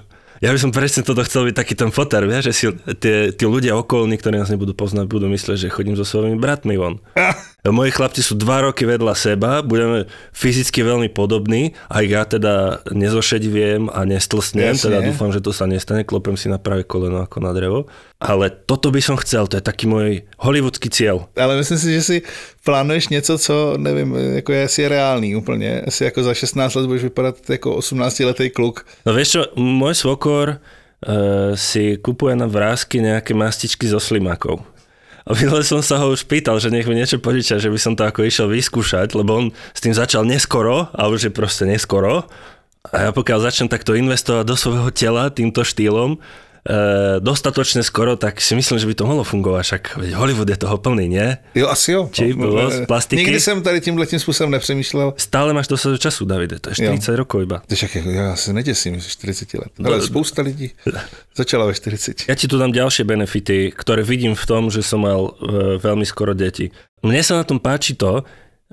Ja 0.44 0.52
by 0.52 0.60
som 0.60 0.76
presne 0.76 1.08
toto 1.08 1.24
chcel 1.24 1.48
byť 1.48 1.56
taký 1.56 1.72
ten 1.72 1.88
foter, 1.88 2.28
vieš, 2.28 2.52
že 2.52 2.54
si 2.54 2.66
tie, 3.00 3.32
tí 3.32 3.48
ľudia 3.48 3.80
okolní, 3.80 4.20
ktorí 4.20 4.44
nás 4.44 4.52
nebudú 4.52 4.76
poznať, 4.76 5.08
budú 5.08 5.32
myslieť, 5.32 5.56
že 5.56 5.72
chodím 5.72 5.96
so 5.96 6.04
svojimi 6.04 6.36
bratmi 6.36 6.76
von. 6.76 7.00
Moji 7.64 7.96
chlapci 7.96 8.20
sú 8.20 8.36
dva 8.36 8.68
roky 8.68 8.84
vedľa 8.84 9.16
seba, 9.16 9.64
budeme 9.64 10.04
fyzicky 10.36 10.84
veľmi 10.84 11.08
podobní, 11.08 11.72
aj 11.88 12.04
ja 12.04 12.24
teda 12.28 12.84
nezošediviem 12.92 13.88
a 13.88 14.04
nestlsnem, 14.04 14.76
Jasne. 14.76 14.92
teda 14.92 15.00
dúfam, 15.08 15.32
že 15.32 15.40
to 15.40 15.56
sa 15.56 15.64
nestane, 15.64 16.04
klopem 16.04 16.36
si 16.36 16.52
na 16.52 16.60
pravé 16.60 16.84
koleno 16.84 17.24
ako 17.24 17.40
na 17.40 17.56
drevo. 17.56 17.88
Ale 18.20 18.52
toto 18.52 18.92
by 18.92 19.00
som 19.00 19.16
chcel, 19.16 19.48
to 19.48 19.56
je 19.56 19.64
taký 19.64 19.88
môj 19.88 20.28
hollywoodský 20.44 20.92
cieľ. 20.92 21.32
Ale 21.40 21.56
myslím 21.56 21.80
si, 21.80 21.88
že 21.96 22.04
si 22.04 22.18
plánuješ 22.68 23.08
něco, 23.08 23.38
co 23.38 23.56
nevím, 23.80 24.16
jako 24.16 24.52
je, 24.52 24.68
je 24.78 24.88
reálný 24.90 25.36
úplně. 25.36 25.88
Asi 25.88 26.04
jako 26.04 26.24
za 26.24 26.34
16 26.34 26.76
let 26.76 26.88
budeš 26.88 27.04
vypadat 27.04 27.50
jako 27.50 27.80
18-letý 27.80 28.50
kluk. 28.50 28.86
No 29.08 29.16
vieš 29.16 29.40
čo, 29.40 29.42
môj 29.56 29.96
svokor 29.96 30.60
uh, 31.08 31.56
si 31.56 31.96
kupuje 32.00 32.36
na 32.36 32.48
vrázky 32.48 33.00
nejaké 33.00 33.32
mastičky 33.32 33.88
zo 33.88 34.00
slimákov. 34.00 34.64
A 35.24 35.32
minule 35.32 35.64
som 35.64 35.80
sa 35.80 36.04
ho 36.04 36.12
už 36.12 36.28
pýtal, 36.28 36.60
že 36.60 36.68
nech 36.68 36.84
mi 36.84 37.00
niečo 37.00 37.16
požiča, 37.16 37.64
že 37.64 37.72
by 37.72 37.80
som 37.80 37.96
to 37.96 38.04
ako 38.04 38.28
išiel 38.28 38.52
vyskúšať, 38.52 39.16
lebo 39.16 39.32
on 39.40 39.46
s 39.72 39.80
tým 39.80 39.96
začal 39.96 40.28
neskoro 40.28 40.92
a 40.92 41.02
už 41.08 41.28
je 41.28 41.32
proste 41.32 41.64
neskoro. 41.64 42.28
A 42.92 43.08
ja 43.08 43.10
pokiaľ 43.16 43.48
začnem 43.48 43.72
takto 43.72 43.96
investovať 43.96 44.44
do 44.44 44.60
svojho 44.60 44.92
tela 44.92 45.32
týmto 45.32 45.64
štýlom, 45.64 46.20
e, 46.64 47.20
dostatočne 47.20 47.84
skoro, 47.84 48.16
tak 48.16 48.42
si 48.42 48.56
myslím, 48.56 48.80
že 48.80 48.88
by 48.88 48.94
to 48.96 49.04
mohlo 49.06 49.24
fungovať. 49.24 49.64
Však 49.64 49.84
Hollywood 50.16 50.50
je 50.50 50.58
toho 50.58 50.78
plný, 50.80 51.08
nie? 51.08 51.38
Jo, 51.56 51.68
asi 51.68 51.92
jo. 51.92 52.10
Či 52.12 52.34
bylo 52.34 52.72
z 52.72 52.86
plastiky? 52.86 53.24
Nikdy 53.24 53.40
jsem 53.40 53.62
tady 53.62 53.82
tímhle 53.82 54.06
tím 54.06 54.20
způsobem 54.20 54.52
nepřemýšlel. 54.52 55.14
Stále 55.18 55.54
máš 55.54 55.68
dostatok 55.68 56.00
času, 56.00 56.26
Davide, 56.26 56.60
to 56.60 56.70
je 56.70 56.76
40 56.76 57.16
rokov 57.16 57.42
iba. 57.42 57.62
Ty 57.68 57.76
však 57.76 57.96
jako, 57.96 58.10
já 58.10 58.36
se 58.36 58.54
neděsím, 58.54 59.00
že 59.00 59.10
40 59.10 59.54
let. 59.54 59.72
Ale 59.86 60.02
spousta 60.02 60.42
lidí 60.42 60.72
začala 61.36 61.66
ve 61.66 61.74
40. 61.74 62.30
Ja 62.30 62.36
ti 62.36 62.48
tu 62.48 62.58
dám 62.58 62.72
ďalšie 62.72 63.04
benefity, 63.04 63.74
ktoré 63.74 64.06
vidím 64.06 64.38
v 64.38 64.46
tom, 64.46 64.70
že 64.70 64.86
som 64.86 65.04
mal 65.04 65.34
e, 65.38 65.78
veľmi 65.82 66.06
skoro 66.06 66.38
deti. 66.38 66.70
Mne 67.04 67.22
sa 67.26 67.42
na 67.42 67.46
tom 67.46 67.60
páči 67.60 67.98
to, 67.98 68.24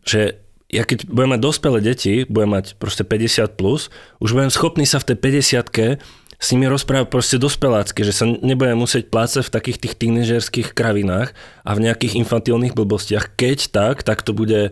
že 0.07 0.39
ja 0.71 0.87
keď 0.87 1.11
budem 1.11 1.35
mať 1.35 1.41
dospelé 1.43 1.79
deti, 1.83 2.23
budem 2.31 2.55
mať 2.55 2.79
proste 2.79 3.03
50 3.03 3.59
plus, 3.59 3.91
už 4.23 4.31
budem 4.39 4.55
schopný 4.55 4.87
sa 4.87 5.03
v 5.03 5.13
tej 5.13 5.17
50 5.43 5.99
s 6.41 6.57
nimi 6.57 6.65
rozprávať 6.73 7.13
proste 7.13 7.37
dospelácky, 7.37 8.01
že 8.01 8.17
sa 8.17 8.25
nebudem 8.25 8.81
musieť 8.81 9.13
plácať 9.13 9.45
v 9.45 9.55
takých 9.61 9.79
tých 9.85 9.95
tínežerských 10.01 10.73
kravinách 10.73 11.37
a 11.69 11.71
v 11.77 11.85
nejakých 11.85 12.17
infantilných 12.17 12.73
blbostiach. 12.73 13.37
Keď 13.37 13.69
tak, 13.69 14.01
tak 14.01 14.25
to 14.25 14.33
bude 14.33 14.61
e, 14.67 14.71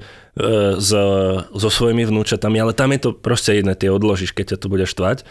so 0.80 1.68
svojimi 1.68 2.08
vnúčatami, 2.08 2.56
ale 2.56 2.72
tam 2.72 2.96
je 2.96 3.00
to 3.04 3.10
proste 3.12 3.60
jedné, 3.60 3.76
ty 3.76 3.92
odložíš, 3.92 4.32
keď 4.32 4.56
ťa 4.56 4.58
to 4.64 4.72
bude 4.72 4.88
štvať. 4.88 5.28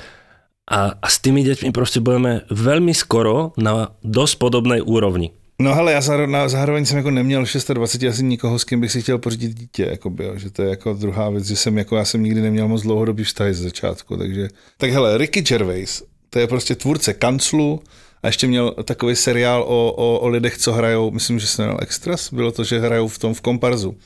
A, 0.69 0.93
a 0.93 1.07
s 1.09 1.17
tými 1.17 1.41
deťmi 1.41 1.73
proste 1.73 2.05
budeme 2.05 2.45
veľmi 2.53 2.93
skoro 2.93 3.57
na 3.57 3.97
dosť 4.05 4.37
podobnej 4.37 4.85
úrovni. 4.85 5.33
No 5.57 5.73
hele, 5.73 5.91
já 5.91 6.01
zároveň, 6.01 6.49
zároveň 6.49 6.85
jsem 6.85 6.97
jako 6.97 7.11
neměl 7.11 7.45
v 7.45 7.73
26 7.73 8.09
asi 8.09 8.23
nikoho, 8.23 8.59
s 8.59 8.63
kým 8.63 8.81
bych 8.81 8.91
si 8.91 9.01
chtěl 9.01 9.17
pořídit 9.17 9.53
dítě, 9.53 9.87
jakoby, 9.89 10.23
jo, 10.23 10.37
že 10.37 10.49
to 10.49 10.61
je 10.61 10.69
jako 10.69 10.93
druhá 10.93 11.29
věc, 11.29 11.45
že 11.45 11.55
jsem 11.55 11.77
jako, 11.77 11.95
já 11.95 12.05
jsem 12.05 12.23
nikdy 12.23 12.41
neměl 12.41 12.67
moc 12.67 12.81
dlouhodobý 12.81 13.23
vztahy 13.23 13.53
z 13.53 13.61
začátku, 13.61 14.17
takže, 14.17 14.47
tak 14.77 14.91
hele, 14.91 15.17
Ricky 15.17 15.41
Gervais, 15.41 16.03
to 16.37 16.41
je 16.41 16.47
prostě 16.47 16.75
tvůrce 16.75 17.13
kanclu 17.13 17.81
a 18.23 18.27
ještě 18.27 18.47
měl 18.47 18.71
takový 18.83 19.15
seriál 19.15 19.65
o, 19.67 19.93
o, 19.97 20.19
o 20.19 20.27
lidech, 20.27 20.57
co 20.57 20.73
hrajou, 20.73 21.11
myslím, 21.11 21.39
že 21.39 21.47
se 21.47 21.61
jmenoval 21.61 21.79
Extras, 21.81 22.33
bylo 22.33 22.51
to, 22.51 22.63
že 22.63 22.79
hrajou 22.79 23.07
v 23.07 23.17
tom 23.17 23.33
v 23.33 23.41
komparzu. 23.41 23.97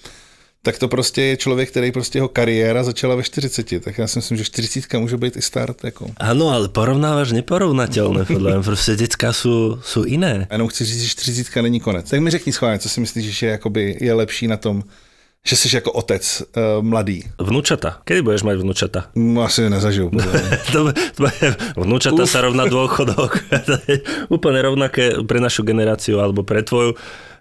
Tak 0.64 0.80
to 0.80 0.88
prostě 0.88 1.22
je 1.22 1.38
člověk, 1.38 1.70
který 1.70 1.92
prostě 1.92 2.18
jeho 2.18 2.28
kariéra 2.28 2.84
začala 2.84 3.16
ve 3.16 3.24
40, 3.24 3.84
tak 3.84 3.98
já 3.98 4.08
si 4.08 4.20
myslím, 4.20 4.38
že 4.38 4.44
40 4.44 4.94
může 4.94 5.18
být 5.18 5.38
i 5.38 5.42
start, 5.42 5.84
jako. 5.84 6.08
Áno, 6.20 6.56
ale 6.56 6.70
porovnávaš 6.70 7.36
neporovnateľné, 7.36 8.24
podľa 8.24 8.62
mňa. 8.62 8.64
Proste 8.64 8.96
decka 8.96 9.34
sú, 9.36 9.82
sú 9.84 10.08
iné. 10.08 10.48
A 10.48 10.54
jenom 10.56 10.72
chci 10.72 10.86
říct, 10.86 11.02
že 11.02 11.10
40 11.52 11.62
není 11.62 11.80
konec. 11.84 12.10
Tak 12.10 12.20
mi 12.20 12.32
řekni 12.32 12.54
schválně, 12.54 12.80
co 12.80 12.90
si 12.90 13.00
myslíš, 13.02 13.26
že 13.38 13.48
jakoby 13.48 13.98
je 14.00 14.14
lepší 14.14 14.48
na 14.48 14.58
tom, 14.58 14.84
že 15.42 15.56
jsi 15.56 15.76
jako 15.76 15.92
otec 15.92 16.22
uh, 16.42 16.64
mladý. 16.86 17.24
Vnúčata. 17.42 17.98
Kedy 18.06 18.22
budeš 18.22 18.46
mať 18.46 18.56
vnúčata? 18.62 19.00
No, 19.18 19.42
asi 19.42 19.66
nezažiju. 19.70 20.14
To, 20.72 20.94
to 20.94 21.28
vnúčata 21.76 22.24
sa 22.30 22.46
rovná 22.46 22.70
dôchodok. 22.70 23.42
To 23.68 23.76
je 23.90 24.06
úplne 24.30 24.62
rovnaké 24.62 25.18
pre 25.26 25.42
našu 25.42 25.66
generáciu 25.66 26.22
alebo 26.22 26.46
pre 26.46 26.62
tvoju 26.62 26.94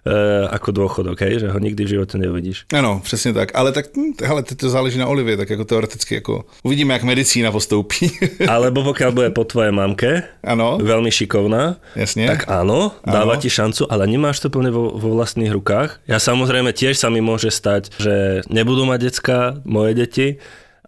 e, 0.05 0.13
ako 0.49 0.69
dôchodok, 0.71 1.21
hej? 1.21 1.39
že 1.39 1.47
ho 1.49 1.59
nikdy 1.59 1.85
v 1.85 1.87
živote 1.87 2.17
neuvidíš. 2.17 2.65
ano, 2.73 3.01
přesně 3.03 3.33
tak. 3.33 3.51
Ale 3.53 3.71
tak, 3.71 3.85
hm, 3.97 4.13
hele, 4.23 4.43
teď 4.43 4.57
to 4.57 4.69
záleží 4.69 4.97
na 4.97 5.07
Olivě, 5.07 5.37
tak 5.37 5.49
jako 5.49 5.65
teoreticky 5.65 6.15
jako 6.15 6.45
uvidíme, 6.63 6.93
jak 6.93 7.03
medicína 7.03 7.51
postoupí. 7.51 8.11
Alebo 8.49 8.83
pokiaľ 8.83 9.11
bude 9.11 9.29
po 9.29 9.43
tvojej 9.45 9.71
mamke, 9.71 10.23
ano, 10.43 10.77
veľmi 10.81 11.11
šikovná, 11.11 11.75
jasně. 11.95 12.27
tak 12.27 12.49
áno, 12.49 12.91
dáva 13.05 13.33
Áno. 13.37 13.41
ti 13.41 13.49
šancu, 13.49 13.85
ale 13.89 14.07
nemáš 14.07 14.39
to 14.41 14.49
plne 14.49 14.71
vo, 14.71 14.91
vo 14.97 15.09
vlastných 15.15 15.51
rukách. 15.53 16.01
Ja 16.07 16.17
samozrejme 16.19 16.73
tiež 16.73 16.97
sa 16.97 17.09
mi 17.09 17.21
môže 17.21 17.51
stať, 17.53 17.93
že 18.01 18.41
nebudú 18.49 18.85
mať 18.85 18.99
decka, 19.01 19.37
moje 19.65 19.93
deti 19.93 20.27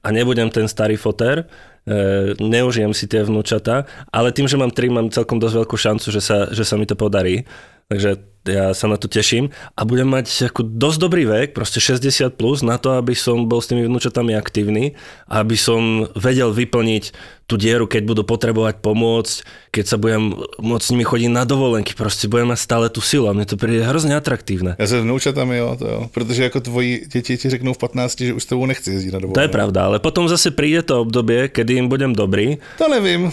a 0.04 0.12
nebudem 0.12 0.50
ten 0.50 0.68
starý 0.68 0.98
foter, 0.98 1.46
e, 1.88 2.34
neužijem 2.40 2.94
si 2.94 3.08
tie 3.08 3.24
vnúčata, 3.24 3.86
ale 4.12 4.32
tým, 4.32 4.48
že 4.48 4.58
mám 4.58 4.72
tri, 4.72 4.90
mám 4.90 5.12
celkom 5.14 5.40
dosť 5.40 5.56
veľkú 5.64 5.78
šancu, 5.78 6.08
že 6.12 6.22
sa, 6.22 6.50
že 6.52 6.64
sa 6.66 6.76
mi 6.76 6.86
to 6.90 6.96
podarí. 6.96 7.46
Takže 7.88 8.33
ja 8.44 8.76
sa 8.76 8.92
na 8.92 9.00
to 9.00 9.08
teším 9.08 9.50
a 9.76 9.82
budem 9.88 10.08
mať 10.08 10.52
ako 10.52 10.68
dosť 10.68 10.98
dobrý 11.00 11.24
vek, 11.24 11.48
proste 11.56 11.80
60 11.80 12.36
plus 12.36 12.60
na 12.60 12.76
to, 12.76 12.96
aby 13.00 13.16
som 13.16 13.48
bol 13.48 13.64
s 13.64 13.72
tými 13.72 13.88
vnúčatami 13.88 14.36
aktívny 14.36 15.00
a 15.32 15.44
aby 15.44 15.56
som 15.56 16.12
vedel 16.16 16.52
vyplniť 16.52 17.16
tú 17.44 17.60
dieru, 17.60 17.92
keď 17.92 18.08
budú 18.08 18.24
potrebovať 18.24 18.80
pomôcť, 18.80 19.36
keď 19.76 19.86
sa 19.86 19.98
budem 20.00 20.32
môcť 20.64 20.84
s 20.84 20.92
nimi 20.96 21.04
chodiť 21.04 21.30
na 21.30 21.44
dovolenky, 21.44 21.92
proste 21.92 22.32
budem 22.32 22.56
mať 22.56 22.60
stále 22.64 22.88
tú 22.88 23.04
silu 23.04 23.28
a 23.28 23.36
mne 23.36 23.44
to 23.44 23.60
príde 23.60 23.84
hrozně 23.84 24.16
atraktívne. 24.16 24.76
Já 24.80 24.88
se 24.88 25.02
vnoučatami, 25.02 25.58
jo, 25.58 25.76
to 25.80 25.88
jo. 25.88 26.10
Protože 26.14 26.44
jako 26.44 26.60
tvoji 26.60 27.06
děti 27.08 27.38
ti 27.38 27.50
řeknou 27.50 27.74
v 27.74 27.78
15, 27.78 28.22
že 28.22 28.34
už 28.34 28.44
s 28.44 28.46
tebou 28.46 28.66
nechci 28.66 28.92
jezdit 28.92 29.12
na 29.12 29.20
To 29.20 29.40
je 29.40 29.48
pravda, 29.48 29.86
ale 29.86 30.00
potom 30.00 30.28
zase 30.28 30.52
príde 30.52 30.82
to 30.82 31.02
obdobie, 31.02 31.48
kedy 31.48 31.74
im 31.74 31.88
budem 31.88 32.14
dobrý. 32.16 32.58
To 32.78 32.88
nevím. 32.88 33.32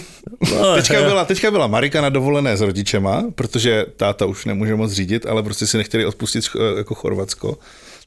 No, 0.55 0.75
teďka, 0.75 1.01
byla, 1.01 1.25
teďka 1.25 1.51
byla 1.51 1.67
Marika 1.67 2.01
na 2.01 2.09
dovolené 2.09 2.57
s 2.57 2.61
rodičema, 2.61 3.23
protože 3.35 3.85
táta 3.97 4.25
už 4.25 4.45
nemůže 4.45 4.75
moc 4.75 4.91
řídit, 5.01 5.25
ale 5.25 5.43
prostě 5.43 5.67
si 5.67 5.77
nechtěli 5.77 6.05
odpustit 6.05 6.47
ch- 6.47 6.55
jako 6.77 6.95
Chorvatsko. 6.95 7.57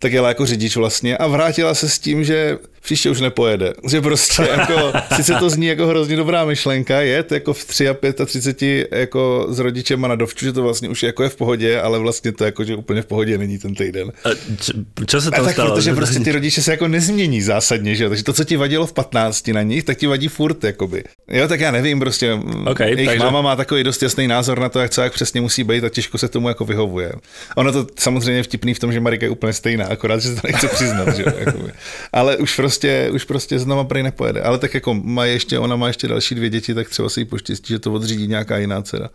Tak 0.04 0.12
jela 0.12 0.28
jako 0.28 0.46
řidič 0.46 0.76
vlastně 0.76 1.16
a 1.16 1.26
vrátila 1.26 1.74
se 1.74 1.88
s 1.88 1.98
tím, 1.98 2.24
že 2.24 2.58
příště 2.82 3.10
už 3.10 3.20
nepojede. 3.20 3.72
Že 3.88 4.00
prostě 4.00 4.42
jako, 4.42 4.92
sice 5.16 5.34
to 5.34 5.50
zní 5.50 5.66
jako 5.66 5.86
hrozně 5.86 6.16
dobrá 6.16 6.44
myšlenka, 6.44 7.00
jet 7.00 7.32
jako 7.32 7.52
v 7.52 7.64
3 7.64 7.88
a 7.88 7.94
35 8.26 8.88
jako 8.92 9.46
s 9.50 9.58
rodičema 9.58 10.08
na 10.08 10.14
dovču, 10.14 10.44
že 10.44 10.52
to 10.52 10.62
vlastně 10.62 10.88
už 10.88 11.02
jako 11.02 11.22
je 11.22 11.28
v 11.28 11.36
pohodě, 11.36 11.80
ale 11.80 11.98
vlastně 11.98 12.32
to 12.32 12.44
jako, 12.44 12.64
že 12.64 12.76
úplně 12.76 13.02
v 13.02 13.06
pohodě 13.06 13.38
není 13.38 13.58
ten 13.58 13.74
týden. 13.74 14.12
A 14.24 14.28
čo, 14.60 14.72
čo 15.06 15.18
A 15.18 15.30
tam 15.30 15.44
tak 15.44 15.54
stalo? 15.54 15.74
protože 15.74 15.94
prostě 15.94 16.20
ty 16.20 16.32
rodiče 16.36 16.62
se 16.62 16.70
jako 16.70 16.88
nezmění 16.88 17.42
zásadně, 17.42 17.94
že? 17.94 18.08
Takže 18.08 18.24
to, 18.24 18.32
co 18.32 18.44
ti 18.44 18.56
vadilo 18.56 18.86
v 18.86 18.92
15 18.92 19.48
na 19.48 19.62
nich, 19.62 19.84
tak 19.84 19.98
ti 19.98 20.06
vadí 20.06 20.28
furt, 20.28 20.64
jakoby. 20.64 21.04
Jo, 21.30 21.48
tak 21.48 21.60
já 21.60 21.70
nevím, 21.70 22.00
prostě 22.00 22.38
OK, 22.66 22.80
jejich 22.80 23.06
takže- 23.06 23.18
máma 23.24 23.40
má 23.42 23.56
takový 23.56 23.84
dost 23.84 24.02
jasný 24.02 24.28
názor 24.28 24.60
na 24.60 24.68
to, 24.68 24.80
jak 24.80 24.90
co 24.90 25.02
jak 25.02 25.12
přesně 25.12 25.40
musí 25.40 25.64
být 25.64 25.84
a 25.84 25.88
těžko 25.88 26.18
se 26.18 26.28
tomu 26.28 26.48
jako 26.48 26.64
vyhovuje. 26.64 27.12
Ono 27.56 27.72
to 27.72 27.86
samozřejmě 27.98 28.32
je 28.38 28.42
vtipný 28.42 28.74
v 28.74 28.78
tom, 28.78 28.92
že 28.92 29.00
Marika 29.00 29.26
je 29.26 29.30
úplně 29.30 29.52
stejná, 29.52 29.86
akorát, 29.94 30.18
že 30.18 30.28
se 30.28 30.40
to 30.40 30.46
nechce 30.46 30.68
přiznat, 30.68 31.16
že 31.16 31.22
jo? 31.22 31.32
Jakoby. 31.38 31.72
Ale 32.12 32.36
už 32.36 32.56
prostě, 32.56 33.10
už 33.14 33.24
prostě 33.24 33.58
znova 33.58 33.84
prej 33.84 34.02
nepojede. 34.02 34.42
Ale 34.42 34.58
tak 34.58 34.74
jako 34.74 34.94
má 34.94 35.24
ještě, 35.24 35.58
ona 35.58 35.76
má 35.76 35.86
ještě 35.86 36.08
další 36.08 36.34
dvě 36.34 36.50
děti, 36.50 36.74
tak 36.74 36.88
třeba 36.88 37.08
se 37.08 37.20
jí 37.20 37.24
poštěstí, 37.24 37.72
že 37.72 37.78
to 37.78 37.92
odřídí 37.92 38.26
nějaká 38.26 38.58
jiná 38.58 38.82
dcera. 38.82 39.08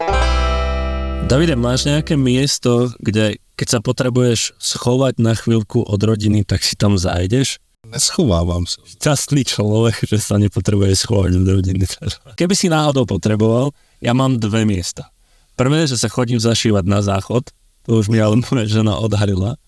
Davide, 1.29 1.53
máš 1.53 1.85
nejaké 1.85 2.17
miesto, 2.17 2.89
kde 2.97 3.37
keď 3.53 3.67
sa 3.67 3.79
potrebuješ 3.85 4.57
schovať 4.57 5.21
na 5.21 5.37
chvíľku 5.37 5.85
od 5.85 6.01
rodiny, 6.01 6.41
tak 6.41 6.65
si 6.65 6.73
tam 6.73 6.97
zajdeš? 6.97 7.61
Neschovávám 7.85 8.65
se. 8.65 8.81
Častný 8.97 9.45
človek, 9.45 10.09
že 10.09 10.17
sa 10.17 10.41
nepotrebuje 10.41 10.95
schovať 10.95 11.31
od 11.37 11.47
rodiny. 11.47 11.85
Keby 12.39 12.53
si 12.57 12.71
náhodou 12.71 13.05
potreboval, 13.05 13.75
ja 14.01 14.17
mám 14.17 14.41
dve 14.41 14.65
miesta. 14.65 15.13
Prvé, 15.53 15.85
že 15.85 16.01
sa 16.01 16.09
chodím 16.09 16.39
zašívať 16.41 16.87
na 16.87 17.03
záchod, 17.03 17.51
to 17.85 17.99
už 17.99 18.09
mi 18.09 18.17
ale 18.17 18.39
moja 18.39 18.65
žena 18.65 18.97
odhalila. 18.97 19.59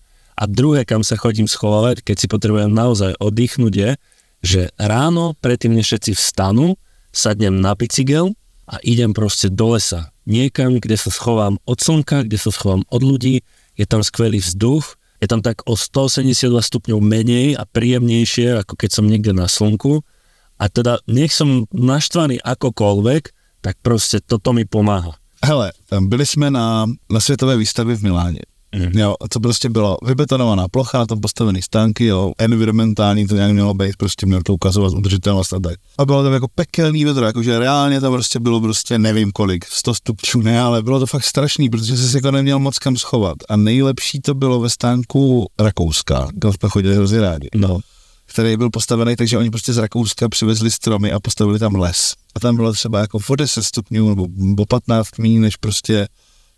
A 0.42 0.50
druhé, 0.50 0.82
kam 0.82 1.06
sa 1.06 1.14
chodím 1.14 1.46
schovávať, 1.46 2.02
keď 2.02 2.16
si 2.18 2.26
potrebujem 2.26 2.74
naozaj 2.74 3.14
oddychnúť, 3.22 3.74
je, 3.78 3.90
že 4.42 4.60
ráno, 4.74 5.38
predtým 5.38 5.70
než 5.70 5.94
všetci 5.94 6.18
vstanú, 6.18 6.74
sadnem 7.14 7.62
na 7.62 7.78
bicykel 7.78 8.34
a 8.66 8.82
idem 8.82 9.14
proste 9.14 9.46
do 9.46 9.78
lesa. 9.78 10.10
Niekam, 10.26 10.82
kde 10.82 10.98
sa 10.98 11.14
schovám 11.14 11.62
od 11.62 11.78
slnka, 11.78 12.26
kde 12.26 12.42
sa 12.42 12.50
schovám 12.50 12.82
od 12.90 13.02
ľudí, 13.06 13.46
je 13.78 13.86
tam 13.86 14.02
skvelý 14.02 14.42
vzduch, 14.42 14.98
je 15.22 15.30
tam 15.30 15.46
tak 15.46 15.62
o 15.62 15.78
182 15.78 16.50
stupňov 16.58 16.98
menej 16.98 17.54
a 17.54 17.62
príjemnejšie, 17.62 18.66
ako 18.66 18.74
keď 18.74 18.90
som 18.98 19.06
niekde 19.06 19.30
na 19.30 19.46
slnku. 19.46 20.02
A 20.58 20.66
teda 20.66 20.98
nech 21.06 21.30
som 21.30 21.70
naštvaný 21.70 22.42
akokoľvek, 22.42 23.22
tak 23.62 23.78
proste 23.78 24.18
toto 24.18 24.50
mi 24.50 24.66
pomáha. 24.66 25.14
Hele, 25.46 25.70
byli 25.86 26.26
jsme 26.26 26.50
na, 26.50 26.86
na 27.10 27.20
světové 27.20 27.56
výstavě 27.56 27.96
v 27.96 28.02
Miláně. 28.02 28.42
Mm. 28.76 28.98
Jo, 28.98 29.14
a 29.20 29.28
to 29.28 29.40
prostě 29.40 29.68
bylo 29.68 29.96
vybetonovaná 30.06 30.68
plocha, 30.68 31.06
tom 31.06 31.20
postavený 31.20 31.62
stánky, 31.62 32.04
jo, 32.06 32.32
environmentální 32.38 33.26
to 33.26 33.34
nějak 33.34 33.52
mělo 33.52 33.74
být, 33.74 33.96
prostě 33.96 34.26
mělo 34.26 34.42
to 34.42 34.54
ukazovat 34.54 34.92
udržitelnost 34.92 35.52
a 35.52 35.60
tak. 35.60 35.74
A 35.98 36.04
bylo 36.04 36.22
tam 36.22 36.32
jako 36.32 36.48
pekelný 36.54 37.04
vedro, 37.04 37.26
jakože 37.26 37.58
reálně 37.58 38.00
tam 38.00 38.12
prostě 38.12 38.40
bylo 38.40 38.60
prostě 38.60 38.98
nevím 38.98 39.32
kolik, 39.32 39.64
100 39.64 39.94
stupňů, 39.94 40.42
ne, 40.42 40.60
ale 40.60 40.82
bylo 40.82 41.00
to 41.00 41.06
fakt 41.06 41.24
strašný, 41.24 41.70
protože 41.70 41.96
jsi 41.96 42.08
se 42.08 42.18
jako 42.18 42.30
neměl 42.30 42.58
moc 42.58 42.78
kam 42.78 42.96
schovat. 42.96 43.36
A 43.48 43.56
nejlepší 43.56 44.20
to 44.20 44.34
bylo 44.34 44.60
ve 44.60 44.70
stánku 44.70 45.46
Rakouska, 45.60 46.28
kam 46.40 46.52
jsme 46.52 46.68
chodili 46.68 46.94
hrozně 46.94 47.20
rádi. 47.20 47.48
No. 47.54 47.78
který 48.26 48.56
byl 48.56 48.70
postavený, 48.70 49.16
takže 49.16 49.38
oni 49.38 49.50
prostě 49.50 49.72
z 49.72 49.78
Rakouska 49.78 50.28
přivezli 50.28 50.70
stromy 50.70 51.12
a 51.12 51.20
postavili 51.20 51.58
tam 51.58 51.74
les. 51.74 52.14
A 52.34 52.40
tam 52.40 52.56
bylo 52.56 52.72
třeba 52.72 52.98
jako 52.98 53.18
o 53.28 53.36
10 53.36 53.62
stupňů 53.62 54.08
nebo 54.08 54.26
o 54.58 54.66
15 54.66 55.18
míň, 55.18 55.40
než 55.40 55.56
prostě 55.56 56.08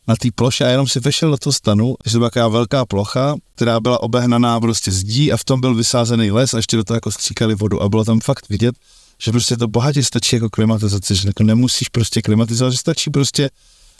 na 0.09 0.17
té 0.17 0.29
ploše 0.35 0.65
a 0.65 0.69
jenom 0.69 0.89
si 0.89 1.01
vešel 1.01 1.31
do 1.31 1.37
toho 1.37 1.53
stanu, 1.53 1.95
že 2.07 2.13
to 2.13 2.19
byla 2.19 2.31
taková 2.31 2.49
velká 2.49 2.87
plocha, 2.87 3.37
která 3.55 3.81
byla 3.81 4.03
obehnaná 4.03 4.61
prostě 4.61 4.93
zdí 4.93 5.33
a 5.33 5.37
v 5.37 5.45
tom 5.45 5.61
byl 5.61 5.75
vysázený 5.75 6.31
les 6.31 6.55
a 6.55 6.57
ještě 6.57 6.77
do 6.77 6.85
toho 6.85 6.97
jako 6.97 7.11
stříkali 7.11 7.55
vodu 7.55 7.83
a 7.83 7.89
bylo 7.89 8.05
tam 8.05 8.21
fakt 8.21 8.49
vidět, 8.49 8.75
že 9.23 9.31
prostě 9.31 9.57
to 9.57 9.69
bohatě 9.69 10.03
stačí 10.03 10.37
jako 10.37 10.51
klimatizace, 10.51 11.15
že 11.15 11.29
jako 11.29 11.43
nemusíš 11.43 11.89
prostě 11.89 12.23
klimatizovat, 12.23 12.73
že 12.73 12.79
stačí 12.79 13.11
prostě, 13.11 13.51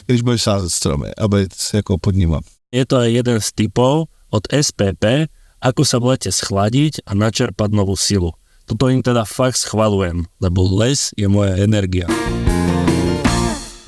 když 0.05 0.21
budeš 0.21 0.41
sázet 0.41 0.69
stromy 0.69 1.15
a 1.17 1.27
být 1.27 1.53
jako 1.73 1.97
pod 1.97 2.15
nima. 2.15 2.39
Je 2.71 2.85
to 2.85 3.01
jeden 3.01 3.41
z 3.41 3.51
typov 3.55 4.07
od 4.29 4.43
SPP, 4.51 5.31
ako 5.63 5.81
sa 5.87 5.97
v 5.97 6.13
lete 6.13 6.29
schladiť 6.29 7.07
a 7.09 7.17
načerpať 7.17 7.69
novú 7.73 7.97
silu. 7.97 8.35
Toto 8.69 8.89
im 8.89 9.01
teda 9.01 9.25
fakt 9.25 9.57
schvalujem, 9.57 10.25
lebo 10.41 10.61
les 10.83 11.13
je 11.17 11.25
moja 11.25 11.57
energia. 11.57 12.05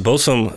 Bol 0.08 0.16
som 0.16 0.48
e, 0.48 0.52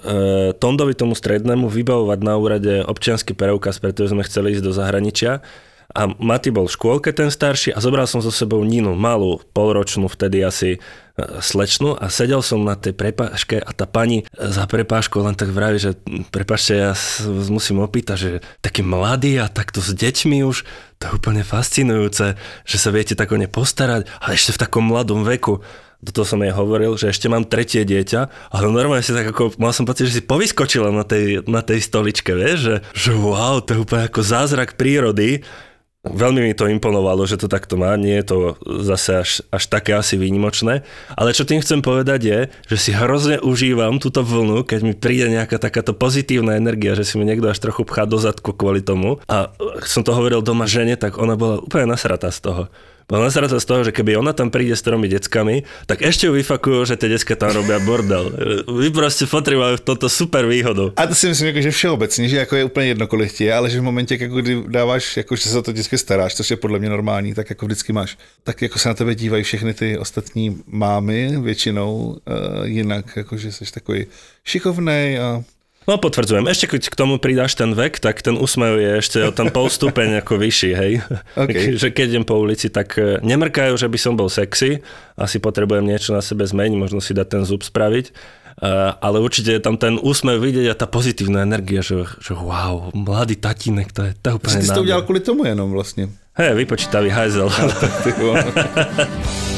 Tondovi 0.55 0.95
tomu 0.95 1.19
strednému 1.19 1.67
vybavovať 1.67 2.19
na 2.23 2.39
úrade 2.39 2.87
občiansky 2.87 3.35
preukaz, 3.35 3.83
pretože 3.83 4.15
sme 4.15 4.23
chceli 4.23 4.55
ísť 4.55 4.63
do 4.63 4.71
zahraničia. 4.71 5.43
A 5.91 6.07
Mati 6.23 6.55
bol 6.55 6.71
v 6.71 6.75
škôlke 6.79 7.11
ten 7.11 7.35
starší 7.35 7.75
a 7.75 7.83
zobral 7.83 8.07
som 8.07 8.23
so 8.23 8.31
sebou 8.31 8.63
Ninu, 8.63 8.95
malú, 8.95 9.43
polročnú, 9.51 10.07
vtedy 10.07 10.47
asi 10.47 10.79
e, 10.79 10.81
slečnu 11.43 11.99
a 11.99 12.07
sedel 12.15 12.47
som 12.47 12.63
na 12.63 12.79
tej 12.79 12.95
prepážke 12.95 13.59
a 13.59 13.75
tá 13.75 13.91
pani 13.91 14.23
za 14.39 14.71
prepážkou 14.71 15.19
len 15.19 15.35
tak 15.35 15.51
vraví, 15.51 15.83
že 15.83 15.99
prepáčte, 16.31 16.79
ja 16.79 16.95
musím 17.51 17.83
opýtať, 17.83 18.17
že 18.23 18.31
taký 18.63 18.87
mladý 18.87 19.43
a 19.43 19.51
takto 19.51 19.83
s 19.83 19.91
deťmi 19.91 20.47
už, 20.47 20.63
to 21.03 21.11
je 21.11 21.17
úplne 21.19 21.43
fascinujúce, 21.43 22.39
že 22.63 22.77
sa 22.79 22.95
viete 22.95 23.19
tak 23.19 23.35
o 23.35 23.37
ne 23.41 23.51
postarať, 23.51 24.07
ale 24.23 24.39
ešte 24.39 24.55
v 24.55 24.63
takom 24.63 24.87
mladom 24.87 25.27
veku. 25.27 25.59
Do 26.01 26.17
toho 26.17 26.25
som 26.25 26.41
jej 26.41 26.53
hovoril, 26.53 26.97
že 26.97 27.13
ešte 27.13 27.29
mám 27.29 27.45
tretie 27.45 27.85
dieťa, 27.85 28.53
ale 28.57 28.73
normálne 28.73 29.05
si 29.05 29.13
tak 29.13 29.37
ako, 29.37 29.61
mal 29.61 29.77
som 29.77 29.85
pocit, 29.85 30.09
že 30.09 30.21
si 30.21 30.23
povyskočila 30.25 30.89
na 30.89 31.05
tej, 31.05 31.45
na 31.45 31.61
tej 31.61 31.85
stoličke, 31.85 32.33
vieš, 32.33 32.59
že, 32.65 32.77
že 32.97 33.11
wow, 33.13 33.61
to 33.61 33.77
je 33.77 33.83
úplne 33.85 34.09
ako 34.09 34.21
zázrak 34.25 34.81
prírody. 34.81 35.45
Veľmi 36.01 36.41
mi 36.41 36.57
to 36.57 36.65
imponovalo, 36.65 37.29
že 37.29 37.37
to 37.37 37.45
takto 37.45 37.77
má, 37.77 37.93
nie 38.01 38.17
je 38.25 38.33
to 38.33 38.39
zase 38.81 39.11
až, 39.13 39.31
až 39.53 39.69
také 39.69 39.93
asi 39.93 40.17
výnimočné, 40.17 40.81
ale 41.13 41.37
čo 41.37 41.45
tým 41.45 41.61
chcem 41.61 41.85
povedať 41.85 42.21
je, 42.25 42.39
že 42.73 42.77
si 42.81 42.91
hrozne 42.97 43.37
užívam 43.37 44.01
túto 44.01 44.25
vlnu, 44.25 44.65
keď 44.65 44.81
mi 44.81 44.97
príde 44.97 45.29
nejaká 45.29 45.61
takáto 45.61 45.93
pozitívna 45.93 46.57
energia, 46.57 46.97
že 46.97 47.05
si 47.05 47.21
mi 47.21 47.29
niekto 47.29 47.53
až 47.53 47.61
trochu 47.61 47.85
pchá 47.85 48.09
do 48.09 48.17
zadku 48.17 48.57
kvôli 48.57 48.81
tomu 48.81 49.21
a 49.29 49.53
som 49.85 50.01
to 50.01 50.17
hovoril 50.17 50.41
doma 50.41 50.65
žene, 50.65 50.97
tak 50.97 51.21
ona 51.21 51.37
bola 51.37 51.61
úplne 51.61 51.93
nasratá 51.93 52.33
z 52.33 52.49
toho. 52.49 52.63
Bola 53.11 53.27
nasratá 53.27 53.59
z 53.59 53.67
toho, 53.67 53.83
že 53.83 53.91
keby 53.91 54.15
ona 54.15 54.31
tam 54.31 54.55
príde 54.55 54.79
s 54.79 54.87
tromi 54.87 55.11
deckami, 55.11 55.67
tak 55.91 56.07
ešte 56.07 56.31
ju 56.31 56.33
vyfakujú, 56.39 56.87
že 56.87 56.95
tie 56.95 57.11
decka 57.11 57.35
tam 57.35 57.51
robia 57.51 57.83
bordel. 57.83 58.31
Vy 58.71 58.95
proste 58.95 59.27
potrebujú 59.27 59.83
toto 59.83 60.07
super 60.07 60.47
výhodu. 60.47 60.95
A 60.95 61.11
to 61.11 61.15
si 61.19 61.27
myslím, 61.27 61.47
jako, 61.51 61.61
že 61.61 61.71
všeobecně, 61.71 62.29
že 62.29 62.37
jako 62.37 62.57
je 62.57 62.65
úplně 62.65 62.87
jedno, 62.87 63.07
kolik 63.07 63.41
je, 63.41 63.55
ale 63.55 63.71
že 63.71 63.81
v 63.81 63.83
momentě, 63.83 64.15
jako 64.15 64.37
kdy 64.37 64.63
dáváš, 64.69 65.17
jako, 65.17 65.37
že 65.37 65.49
se 65.49 65.63
to 65.63 65.73
vždycky 65.73 65.99
staráš, 65.99 66.35
což 66.35 66.51
je 66.51 66.57
podle 66.57 66.79
mě 66.79 66.89
normální, 66.89 67.35
tak 67.35 67.51
jako 67.51 67.67
vždycky 67.67 67.93
máš. 67.93 68.19
Tak 68.45 68.63
jako 68.63 68.79
se 68.79 68.89
na 68.89 68.95
tebe 68.95 69.15
dívají 69.15 69.43
všechny 69.43 69.75
ty 69.75 69.99
ostatní 69.99 70.63
mámy, 70.67 71.35
většinou 71.43 71.95
uh, 71.97 72.17
jinak, 72.65 73.17
jako 73.17 73.37
že 73.37 73.53
jsi 73.53 73.73
takový 73.73 74.07
šikovnej 74.45 75.19
a 75.19 75.43
No 75.89 75.97
potvrdzujem, 75.97 76.45
ešte 76.45 76.77
keď 76.77 76.93
k 76.93 76.95
tomu 76.95 77.17
pridáš 77.17 77.57
ten 77.57 77.73
vek, 77.73 78.05
tak 78.05 78.21
ten 78.21 78.37
úsmev 78.37 78.77
je 78.77 78.91
ešte 79.01 79.19
o 79.25 79.33
ten 79.33 79.49
pol 79.49 79.73
stupeň 79.73 80.21
ako 80.21 80.37
vyšší, 80.37 80.71
hej. 80.77 80.93
OK. 81.41 81.57
že 81.81 81.89
keď 81.89 82.07
idem 82.17 82.27
po 82.29 82.37
ulici, 82.37 82.69
tak 82.69 83.01
e, 83.01 83.17
nemrkajú, 83.25 83.81
že 83.81 83.89
by 83.89 83.99
som 83.99 84.15
bol 84.15 84.29
sexy, 84.29 84.85
asi 85.17 85.41
potrebujem 85.41 85.89
niečo 85.89 86.13
na 86.13 86.21
sebe 86.21 86.45
zmeniť, 86.45 86.77
možno 86.77 87.01
si 87.01 87.17
dať 87.17 87.27
ten 87.27 87.43
zub 87.49 87.65
spraviť, 87.65 88.13
E, 88.61 88.93
ale 89.01 89.25
určite 89.25 89.57
je 89.57 89.63
tam 89.63 89.81
ten 89.81 89.97
úsmev 89.97 90.37
vidieť 90.37 90.69
a 90.69 90.77
tá 90.77 90.85
pozitívna 90.85 91.41
energia, 91.41 91.81
že, 91.81 92.05
že 92.21 92.37
wow, 92.37 92.93
mladý 92.93 93.41
tatínek, 93.41 93.89
to 93.89 94.05
je, 94.05 94.13
to 94.21 94.27
je 94.29 94.35
úplne 94.37 94.61
ty 94.61 94.69
jsi 94.69 94.77
to 94.77 94.85
udělal 94.85 95.01
nádherné. 95.01 95.07
kvůli 95.07 95.21
tomu 95.21 95.45
jenom 95.45 95.71
vlastně. 95.71 96.09
Hej, 96.35 96.55
vypočítavý 96.55 97.11
hajzel. 97.11 97.51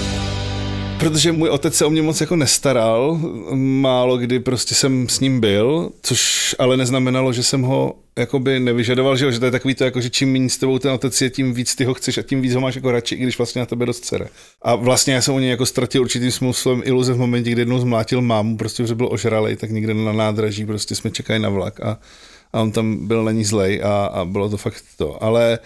Protože 1.03 1.33
můj 1.33 1.49
otec 1.49 1.75
se 1.75 1.85
o 1.85 1.91
mě 1.91 2.03
moc 2.03 2.21
jako 2.21 2.37
nestaral, 2.37 3.21
málo 3.55 4.19
kdy 4.19 4.41
prostě 4.41 4.75
jsem 4.75 5.09
s 5.09 5.21
ním 5.21 5.41
byl, 5.41 5.91
což 6.03 6.55
ale 6.59 6.77
neznamenalo, 6.77 7.33
že 7.33 7.43
jsem 7.43 7.63
ho 7.63 7.95
jakoby 8.19 8.61
nevyžadoval, 8.61 9.17
že, 9.17 9.25
jo, 9.25 9.31
že 9.31 9.39
to 9.39 9.45
je 9.45 9.51
takový 9.51 9.75
to, 9.75 9.85
jako, 9.85 10.01
že 10.01 10.11
čím 10.11 10.33
méně 10.33 10.51
s 10.51 10.57
tebou 10.57 10.79
ten 10.79 10.93
otec 10.93 11.21
je, 11.21 11.31
tím 11.31 11.55
víc 11.55 11.75
ty 11.75 11.85
ho 11.85 11.95
chceš 11.95 12.19
a 12.19 12.23
tím 12.23 12.41
víc 12.41 12.55
ho 12.55 12.61
máš 12.61 12.75
jako 12.75 12.91
radši, 12.91 13.15
i 13.15 13.23
když 13.23 13.39
vlastně 13.39 13.61
na 13.61 13.67
tebe 13.67 13.87
dost 13.87 14.05
cere. 14.05 14.27
A 14.63 14.75
vlastně 14.75 15.15
já 15.15 15.23
jsem 15.23 15.35
o 15.35 15.39
něj 15.39 15.51
jako 15.51 15.67
ztratil 15.67 16.03
určitým 16.03 16.31
způsobem 16.31 16.83
iluze 16.85 17.13
v 17.13 17.19
momentě, 17.19 17.51
kdy 17.51 17.61
jednou 17.61 17.79
zmlátil 17.79 18.21
mámu, 18.21 18.57
prostě 18.57 18.87
že 18.87 18.95
byl 18.95 19.09
ožralej, 19.13 19.57
tak 19.57 19.71
někde 19.71 19.95
na 19.95 20.13
nádraží 20.13 20.67
prostě 20.67 20.95
jsme 20.95 21.11
čekali 21.11 21.39
na 21.39 21.49
vlak 21.49 21.81
a 21.81 21.99
a 22.53 22.61
on 22.61 22.73
tam 22.73 23.07
byl 23.07 23.25
na 23.25 23.33
ní 23.33 23.45
zlej 23.45 23.81
a, 23.85 24.07
a 24.07 24.25
bylo 24.25 24.49
to 24.49 24.57
fakt 24.57 24.85
to. 24.97 25.23
Ale 25.25 25.59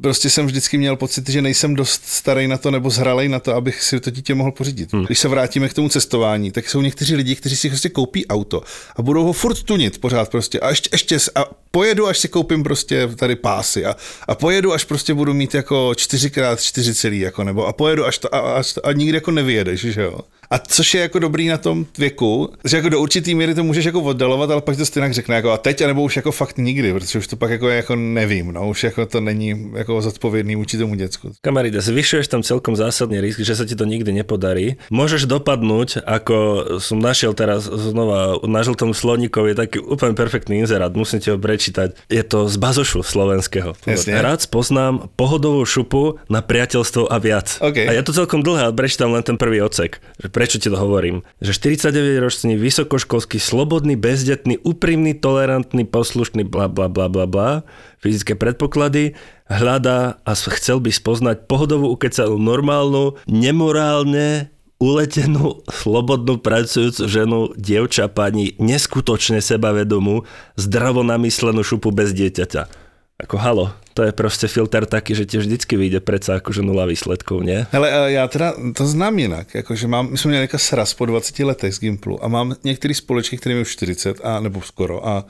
prostě 0.00 0.30
jsem 0.30 0.46
vždycky 0.46 0.78
měl 0.78 0.96
pocit, 0.96 1.28
že 1.28 1.42
nejsem 1.42 1.74
dost 1.74 2.02
starý 2.04 2.48
na 2.48 2.58
to 2.58 2.70
nebo 2.70 2.90
zhralej 2.90 3.28
na 3.28 3.38
to, 3.38 3.54
abych 3.54 3.82
si 3.82 4.00
to 4.00 4.10
dítě 4.10 4.34
mohl 4.34 4.52
pořídit. 4.52 4.92
Hmm. 4.92 5.04
Když 5.04 5.18
se 5.18 5.28
vrátíme 5.28 5.68
k 5.68 5.74
tomu 5.74 5.88
cestování, 5.88 6.50
tak 6.50 6.68
jsou 6.68 6.80
někteří 6.80 7.16
lidi, 7.16 7.36
kteří 7.36 7.56
si 7.56 7.68
prostě 7.68 7.88
koupí 7.88 8.26
auto 8.26 8.62
a 8.96 9.02
budou 9.02 9.24
ho 9.24 9.32
furt 9.32 9.62
tunit 9.62 10.00
pořád 10.00 10.30
prostě 10.30 10.60
a 10.60 10.70
ještě, 10.70 10.88
ještě 10.92 11.18
a 11.34 11.44
pojedu, 11.70 12.06
až 12.06 12.18
si 12.18 12.28
koupím 12.28 12.62
prostě 12.62 13.08
tady 13.16 13.36
pásy 13.36 13.86
a, 13.86 13.96
a 14.28 14.34
pojedu, 14.34 14.72
až 14.72 14.84
prostě 14.84 15.14
budu 15.14 15.34
mít 15.34 15.54
jako 15.54 15.90
4x4 15.90 16.94
celý, 16.94 17.20
jako 17.20 17.44
nebo 17.44 17.66
a 17.66 17.72
pojedu, 17.72 18.06
až 18.06 18.18
to, 18.18 18.34
a, 18.34 18.38
a, 18.38 18.62
a 18.84 18.92
nikdy 18.92 19.16
jako 19.16 19.30
nevyjedeš, 19.30 19.80
že 19.80 20.02
jo. 20.02 20.20
A 20.50 20.58
což 20.58 20.94
je 20.94 21.00
jako 21.00 21.18
dobrý 21.18 21.48
na 21.48 21.58
tom 21.58 21.86
věku, 21.98 22.48
že 22.64 22.76
jako 22.76 22.88
do 22.88 23.00
určitý 23.00 23.34
míry 23.34 23.54
to 23.54 23.64
můžeš 23.64 23.84
jako 23.84 24.02
oddalovat, 24.02 24.50
ale 24.50 24.60
pak 24.60 24.76
to 24.76 24.86
stejně 24.86 25.12
řekne 25.12 25.36
jako 25.36 25.50
a 25.50 25.58
teď, 25.58 25.82
anebo 25.82 26.02
už 26.02 26.16
jako 26.16 26.32
fakt 26.32 26.58
nikdy, 26.58 26.92
protože 26.92 27.18
už 27.18 27.26
to 27.26 27.36
pak 27.36 27.50
jako, 27.50 27.68
jako 27.68 27.96
nevím, 27.96 28.52
no, 28.52 28.68
už 28.68 28.84
jako 28.84 29.06
to 29.06 29.20
není 29.20 29.72
jako 29.74 30.02
zodpovědný 30.02 30.56
vůči 30.56 30.78
tomu 30.78 30.94
děcku. 30.94 31.32
Kamarida, 31.40 31.80
zvyšuješ 31.80 32.28
tam 32.28 32.42
celkom 32.42 32.76
zásadný 32.76 33.20
risk, 33.20 33.40
že 33.40 33.56
sa 33.56 33.64
ti 33.64 33.74
to 33.74 33.84
nikdy 33.84 34.12
nepodarí. 34.12 34.78
Môžeš 34.92 35.26
dopadnúť, 35.26 36.04
ako 36.04 36.36
som 36.78 36.98
našiel 37.02 37.34
teraz 37.34 37.66
znova 37.66 38.38
na 38.44 38.60
žltom 38.62 38.94
sloníkovi 38.94 39.56
taký 39.56 39.82
úplne 39.82 40.14
perfektný 40.14 40.62
inzerát, 40.62 40.92
musím 40.94 41.20
ti 41.20 41.32
ho 41.32 41.38
prečítať. 41.38 41.96
Je 42.06 42.22
to 42.22 42.46
z 42.46 42.56
bazošu 42.56 43.02
slovenského. 43.02 43.74
Jasne. 43.86 44.18
Rád 44.18 44.46
poznám 44.50 45.08
pohodovú 45.18 45.64
šupu 45.66 46.20
na 46.30 46.44
priateľstvo 46.44 47.08
a 47.10 47.16
viac. 47.18 47.58
OK. 47.62 47.78
A 47.88 47.92
je 47.92 48.02
to 48.04 48.12
celkom 48.14 48.42
dlhé, 48.44 48.70
ale 48.70 48.74
prečítam 48.76 49.12
len 49.12 49.24
ten 49.24 49.40
prvý 49.40 49.62
odsek. 49.62 49.98
Prečo 50.36 50.60
ti 50.60 50.68
to 50.68 50.76
hovorím? 50.76 51.24
Že 51.40 51.80
49-ročný, 51.80 52.60
vysokoškolský, 52.60 53.40
slobodný, 53.40 53.96
bezdetný, 53.96 54.60
úprimný, 54.60 55.16
tolerantný, 55.16 55.88
poslušný, 55.88 56.44
bla 56.44 56.68
bla 56.68 56.92
bla 56.92 57.08
bla 57.08 57.24
bla, 57.24 57.64
fyzické 58.04 58.36
predpoklady, 58.36 59.16
hľadá 59.48 60.20
a 60.20 60.32
chcel 60.36 60.84
by 60.84 60.92
spoznať 60.92 61.48
pohodovú, 61.48 61.88
ukecanú, 61.88 62.36
normálnu, 62.36 63.16
nemorálne 63.24 64.52
uletenú, 64.76 65.64
slobodnú, 65.72 66.36
pracujúcu 66.36 67.08
ženu, 67.08 67.40
dievča, 67.56 68.12
pani, 68.12 68.52
neskutočne 68.60 69.40
sebavedomú, 69.40 70.28
zdravo 70.60 71.00
namyslenú 71.00 71.64
šupu 71.64 71.96
bez 71.96 72.12
dieťaťa. 72.12 72.85
Ako 73.16 73.36
halo, 73.36 73.72
to 73.94 74.02
je 74.02 74.12
prostě 74.12 74.48
filter 74.48 74.86
taký, 74.86 75.14
že 75.14 75.26
ti 75.26 75.38
vždycky 75.38 75.76
vyjde 75.76 76.00
predsa 76.00 76.36
akože 76.36 76.60
nula 76.60 76.84
výsledkov, 76.84 77.40
nie? 77.48 77.64
Hele, 77.72 77.88
a 77.92 78.08
já 78.08 78.28
teda 78.28 78.54
to 78.76 78.86
znám 78.86 79.18
jinak, 79.18 79.54
jakože 79.54 79.88
mám, 79.88 80.10
my 80.10 80.18
jsme 80.18 80.28
měli 80.28 80.48
sraz 80.56 80.94
po 80.94 81.06
20 81.06 81.38
letech 81.38 81.74
z 81.74 81.80
Gimplu 81.80 82.24
a 82.24 82.28
mám 82.28 82.54
některé 82.64 82.94
společky, 82.94 83.36
které 83.36 83.54
mají 83.54 83.62
už 83.62 83.72
40 83.72 84.20
a 84.24 84.40
nebo 84.40 84.60
skoro 84.60 85.08
a, 85.08 85.24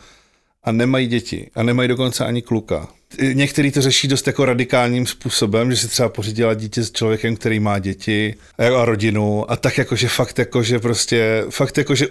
a 0.67 0.73
nemají 0.73 1.07
děti 1.07 1.51
a 1.55 1.63
nemají 1.63 1.89
dokonce 1.89 2.25
ani 2.25 2.43
kluka. 2.43 2.89
Některý 3.33 3.73
to 3.73 3.83
řeší 3.83 4.09
dost 4.09 4.27
jako 4.27 4.45
radikálním 4.45 5.07
způsobem, 5.07 5.71
že 5.71 5.77
si 5.77 5.89
třeba 5.89 6.09
pořídila 6.09 6.55
dítě 6.55 6.85
s 6.85 6.93
člověkem, 6.93 7.37
který 7.37 7.61
má 7.61 7.79
děti 7.79 8.35
a 8.59 8.85
rodinu 8.85 9.51
a 9.51 9.57
tak 9.57 9.79
jakože 9.79 10.09
fakt 10.09 10.39
jakože 10.39 10.79
prostě, 10.79 11.45
fakt 11.51 11.79
jakože 11.79 12.07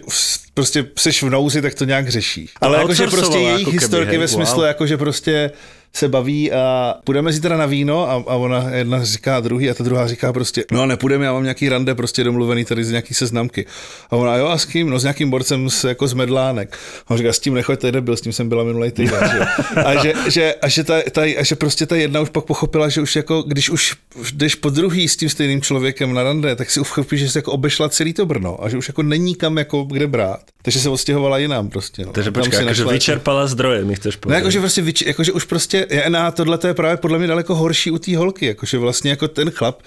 prostě 0.54 0.88
seš 0.98 1.24
v 1.24 1.30
nouzi, 1.30 1.62
tak 1.62 1.74
to 1.74 1.86
nějak 1.86 2.10
řešíš. 2.10 2.54
Ale 2.62 2.78
jakože 2.78 3.08
prostě 3.08 3.38
jejich 3.38 3.60
jako 3.60 3.72
historky 3.72 4.10
hej, 4.10 4.18
ve 4.18 4.28
smyslu, 4.28 4.58
wow. 4.58 4.66
jakože 4.66 4.98
prostě 4.98 5.52
se 5.96 6.08
baví 6.08 6.52
a 6.52 6.96
půjdeme 7.04 7.34
zítra 7.34 7.58
na 7.58 7.66
víno 7.66 8.10
a, 8.10 8.14
a 8.14 8.36
ona 8.36 8.70
jedna 8.70 9.04
říká 9.04 9.40
druhý 9.40 9.70
a 9.70 9.74
ta 9.74 9.84
druhá 9.84 10.08
říká 10.08 10.34
prostě, 10.34 10.66
no 10.72 10.82
a 10.82 10.86
nepůjdeme, 10.86 11.26
já 11.26 11.34
mám 11.34 11.44
nějaký 11.44 11.70
rande 11.70 11.96
prostě 11.96 12.24
domluvený 12.24 12.66
tady 12.66 12.84
z 12.84 12.90
nějaký 12.90 13.14
seznamky. 13.14 13.66
A 14.10 14.16
ona, 14.16 14.36
jo 14.38 14.48
a 14.48 14.58
s 14.58 14.66
kým? 14.66 14.90
No 14.90 15.00
s 15.00 15.04
nějakým 15.04 15.30
borcem 15.30 15.70
z, 15.70 15.84
jako 15.84 16.08
z 16.08 16.14
Medlánek. 16.14 16.78
A 17.08 17.12
on 17.12 17.18
říká, 17.18 17.34
s 17.34 17.40
tím 17.40 17.54
nechoďte, 17.54 17.92
nebyl, 17.92 18.18
s 18.18 18.22
tím 18.22 18.34
jsem 18.34 18.50
byla 18.50 18.64
minulý 18.64 18.92
týden. 18.92 19.30
že? 19.32 19.40
A 19.82 20.04
že, 20.04 20.14
že, 20.30 20.54
a, 20.62 20.68
že 20.68 20.84
ta, 20.84 21.02
ta, 21.12 21.22
a 21.22 21.44
že 21.44 21.56
prostě 21.56 21.86
ta 21.86 21.96
jedna 21.96 22.22
už 22.22 22.30
pak 22.30 22.44
pochopila, 22.46 22.90
že 22.90 23.02
už 23.02 23.16
jako, 23.16 23.42
když 23.42 23.70
už 23.70 23.96
jdeš 24.34 24.56
po 24.56 24.70
druhý 24.70 25.08
s 25.08 25.18
tím 25.18 25.30
stejným 25.30 25.62
člověkem 25.62 26.14
na 26.14 26.24
rande, 26.24 26.56
tak 26.56 26.72
si 26.72 26.80
uchopíš, 26.80 27.20
že 27.20 27.30
jsi 27.30 27.38
jako 27.38 27.52
obešla 27.52 27.90
celý 27.90 28.14
to 28.14 28.26
Brno 28.26 28.64
a 28.64 28.70
že 28.70 28.78
už 28.78 28.88
jako 28.88 29.04
není 29.04 29.36
kam 29.36 29.58
jako 29.58 29.84
kde 29.84 30.08
brát. 30.08 30.40
Takže 30.62 30.80
se 30.80 30.90
odstěhovala 30.90 31.38
jinam 31.38 31.70
prostě. 31.70 32.06
No. 32.06 32.12
Takže 32.12 32.32
Tam 32.32 32.44
si 32.44 32.50
počkaj, 32.50 32.58
akože 32.66 32.70
našla 32.70 32.84
jako- 32.84 32.94
vyčerpala 32.94 33.48
zdroje, 33.48 33.86
mi 33.86 33.96
chceš 33.96 34.16
No 34.16 34.20
povedať. 34.22 34.38
jakože 34.40 34.60
prostě, 34.60 34.82
vyč, 34.82 35.02
jakože 35.02 35.32
už 35.32 35.44
prostě, 35.44 35.85
je, 35.90 36.10
na 36.10 36.32
tohle 36.32 36.58
to 36.58 36.68
je 36.68 36.74
právě 36.74 36.98
podle 36.98 37.18
mě 37.18 37.28
daleko 37.28 37.56
horší 37.56 37.92
u 37.92 37.98
té 37.98 38.18
holky, 38.18 38.46
jakože 38.46 38.78
vlastně 38.78 39.10
jako 39.10 39.28
ten 39.28 39.52
chlap 39.52 39.82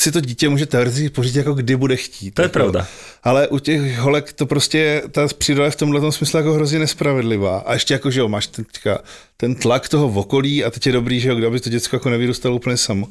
si 0.00 0.12
to 0.12 0.20
dítě 0.20 0.48
může 0.48 0.66
teoreticky 0.66 1.10
pořídit 1.10 1.38
jako 1.38 1.54
kdy 1.54 1.76
bude 1.76 1.96
chtít. 1.96 2.30
To 2.34 2.42
je 2.42 2.44
jako. 2.44 2.52
pravda. 2.52 2.86
Ale 3.22 3.48
u 3.48 3.58
těch 3.58 3.98
holek 3.98 4.32
to 4.32 4.46
prostě, 4.46 4.78
je- 4.78 5.02
ta 5.10 5.28
příroda 5.38 5.64
je 5.64 5.70
v 5.70 5.76
tomhle 5.76 6.12
smyslu 6.12 6.36
jako 6.36 6.52
hrozně 6.52 6.78
nespravedlivá. 6.78 7.58
A 7.58 7.72
ještě 7.72 7.94
jako, 7.94 8.10
že 8.10 8.20
jo, 8.20 8.28
máš 8.28 8.46
ten, 8.46 8.64
teďka 8.64 8.98
ten 9.36 9.54
tlak 9.54 9.88
toho 9.88 10.08
v 10.08 10.18
okolí 10.18 10.64
a 10.64 10.70
teď 10.70 10.86
je 10.86 10.92
dobrý, 10.92 11.20
že 11.20 11.28
jo, 11.28 11.34
kdo 11.34 11.50
by 11.50 11.60
to 11.60 11.70
děcko 11.70 11.96
jako 11.96 12.10
nevyrůstalo 12.10 12.56
úplně 12.56 12.76
samo. 12.76 13.06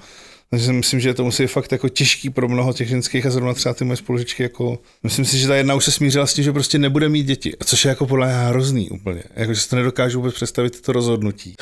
Takže 0.49 0.65
si 0.65 0.73
myslím, 0.73 0.99
že 0.99 1.13
to 1.13 1.23
musí 1.23 1.43
být 1.43 1.47
fakt 1.47 1.71
jako 1.71 1.89
těžký 1.89 2.29
pro 2.29 2.47
mnoho 2.47 2.73
těch 2.73 2.87
ženských 2.87 3.25
a 3.25 3.29
zrovna 3.29 3.53
třeba 3.53 3.73
ty 3.73 3.85
moje 3.85 3.97
spolužičky 3.97 4.43
jako, 4.43 4.79
myslím 5.03 5.25
si, 5.25 5.37
že 5.37 5.47
ta 5.47 5.55
jedna 5.55 5.75
už 5.75 5.85
se 5.85 5.91
smířila 5.91 6.25
s 6.25 6.33
tím, 6.33 6.43
že 6.43 6.51
prostě 6.51 6.79
nebude 6.79 7.09
mít 7.09 7.23
děti, 7.23 7.53
což 7.65 7.85
je 7.85 7.89
jako 7.89 8.05
podle 8.07 8.27
mě 8.27 8.35
hrozný 8.35 8.89
úplně. 8.89 9.23
Jako, 9.35 9.53
že 9.53 9.59
si 9.59 9.69
to 9.69 9.75
nedokážu 9.75 10.19
vůbec 10.19 10.35
představit 10.35 10.81
to 10.81 10.91
rozhodnutí. 10.91 11.53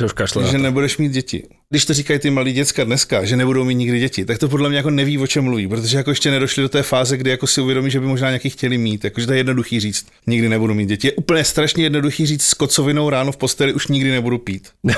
Že 0.51 0.57
nebudeš 0.57 0.97
mít 0.97 1.11
děti. 1.11 1.43
Když 1.69 1.85
to 1.85 1.93
říkají 1.93 2.19
ty 2.19 2.29
malí 2.29 2.53
děcka 2.53 2.83
dneska, 2.83 3.25
že 3.25 3.35
nebudou 3.35 3.63
mít 3.63 3.75
nikdy 3.75 3.99
děti, 3.99 4.25
tak 4.25 4.37
to 4.37 4.47
podle 4.49 4.69
mě 4.69 4.77
jako 4.77 4.89
neví, 4.89 5.17
o 5.17 5.27
čem 5.27 5.43
mluví, 5.43 5.67
protože 5.67 5.97
jako 5.97 6.11
ještě 6.11 6.31
nedošli 6.31 6.63
do 6.63 6.69
té 6.69 6.83
fáze, 6.83 7.17
kdy 7.17 7.29
jako 7.29 7.47
si 7.47 7.61
uvědomí, 7.61 7.91
že 7.91 7.99
by 7.99 8.05
možná 8.05 8.27
nějaký 8.29 8.49
chtěli 8.49 8.77
mít. 8.77 9.03
Jakože 9.03 9.27
to 9.27 9.33
je 9.33 9.39
jednoduchý 9.39 9.79
říct, 9.79 10.05
nikdy 10.27 10.49
nebudu 10.49 10.73
mít 10.73 10.85
děti. 10.89 11.07
Je 11.07 11.11
úplně 11.11 11.43
strašně 11.43 11.83
jednoduchý 11.83 12.25
říct 12.25 12.43
s 12.43 12.53
kocovinou 12.53 13.09
ráno 13.09 13.31
v 13.31 13.37
posteli 13.37 13.73
už 13.73 13.87
nikdy 13.87 14.11
nebudu 14.11 14.37
pít. 14.37 14.69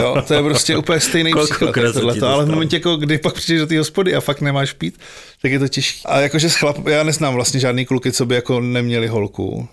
jo, 0.00 0.22
to 0.28 0.34
je 0.34 0.42
prostě 0.42 0.76
úplně 0.76 1.00
stejný 1.00 1.32
příklad. 1.44 1.72
ale 2.28 2.44
v 2.44 2.48
momentě, 2.48 2.76
jako, 2.76 2.97
kdy 2.98 3.18
pak 3.18 3.34
přijdeš 3.34 3.60
do 3.60 3.66
té 3.66 3.78
hospody 3.78 4.14
a 4.14 4.20
fakt 4.20 4.40
nemáš 4.40 4.72
pít, 4.72 4.98
tak 5.42 5.52
je 5.52 5.58
to 5.58 5.68
těžké. 5.68 6.08
A 6.08 6.20
jakože 6.20 6.48
chlap, 6.48 6.86
já 6.86 7.02
neznám 7.02 7.34
vlastně 7.34 7.60
žádný 7.60 7.86
kluky, 7.86 8.12
co 8.12 8.26
by 8.26 8.34
jako 8.34 8.60
neměli 8.60 9.08
holku 9.08 9.68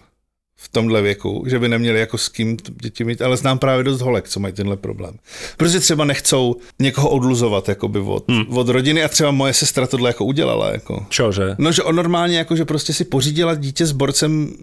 v 0.58 0.70
tomhle 0.70 1.02
věku, 1.02 1.44
že 1.48 1.60
by 1.60 1.70
neměli 1.70 2.00
jako 2.00 2.18
s 2.18 2.30
kým 2.30 2.58
děti 2.82 3.04
mít, 3.04 3.22
ale 3.22 3.38
znám 3.38 3.60
právě 3.60 3.84
dost 3.84 4.02
holek, 4.02 4.30
co 4.30 4.40
mají 4.40 4.54
tenhle 4.54 4.78
problém. 4.78 5.16
Protože 5.58 5.80
třeba 5.80 6.06
nechcou 6.06 6.56
někoho 6.80 7.10
odluzovat 7.10 7.70
jakoby 7.70 8.00
od, 8.00 8.30
hmm. 8.30 8.58
od 8.58 8.70
rodiny 8.70 9.04
a 9.04 9.08
třeba 9.08 9.32
moje 9.32 9.54
sestra 9.54 9.88
tohle 9.88 10.10
jako 10.10 10.26
udělala. 10.26 10.72
Jako. 10.72 11.06
Čože? 11.10 11.56
No, 11.58 11.72
že 11.72 11.84
on 11.84 11.96
normálně 11.96 12.38
jako, 12.38 12.56
že 12.56 12.66
prostě 12.66 12.94
si 12.94 13.06
pořídila 13.06 13.56
dítě 13.56 13.86
s 13.86 13.92
borcem, 13.92 14.54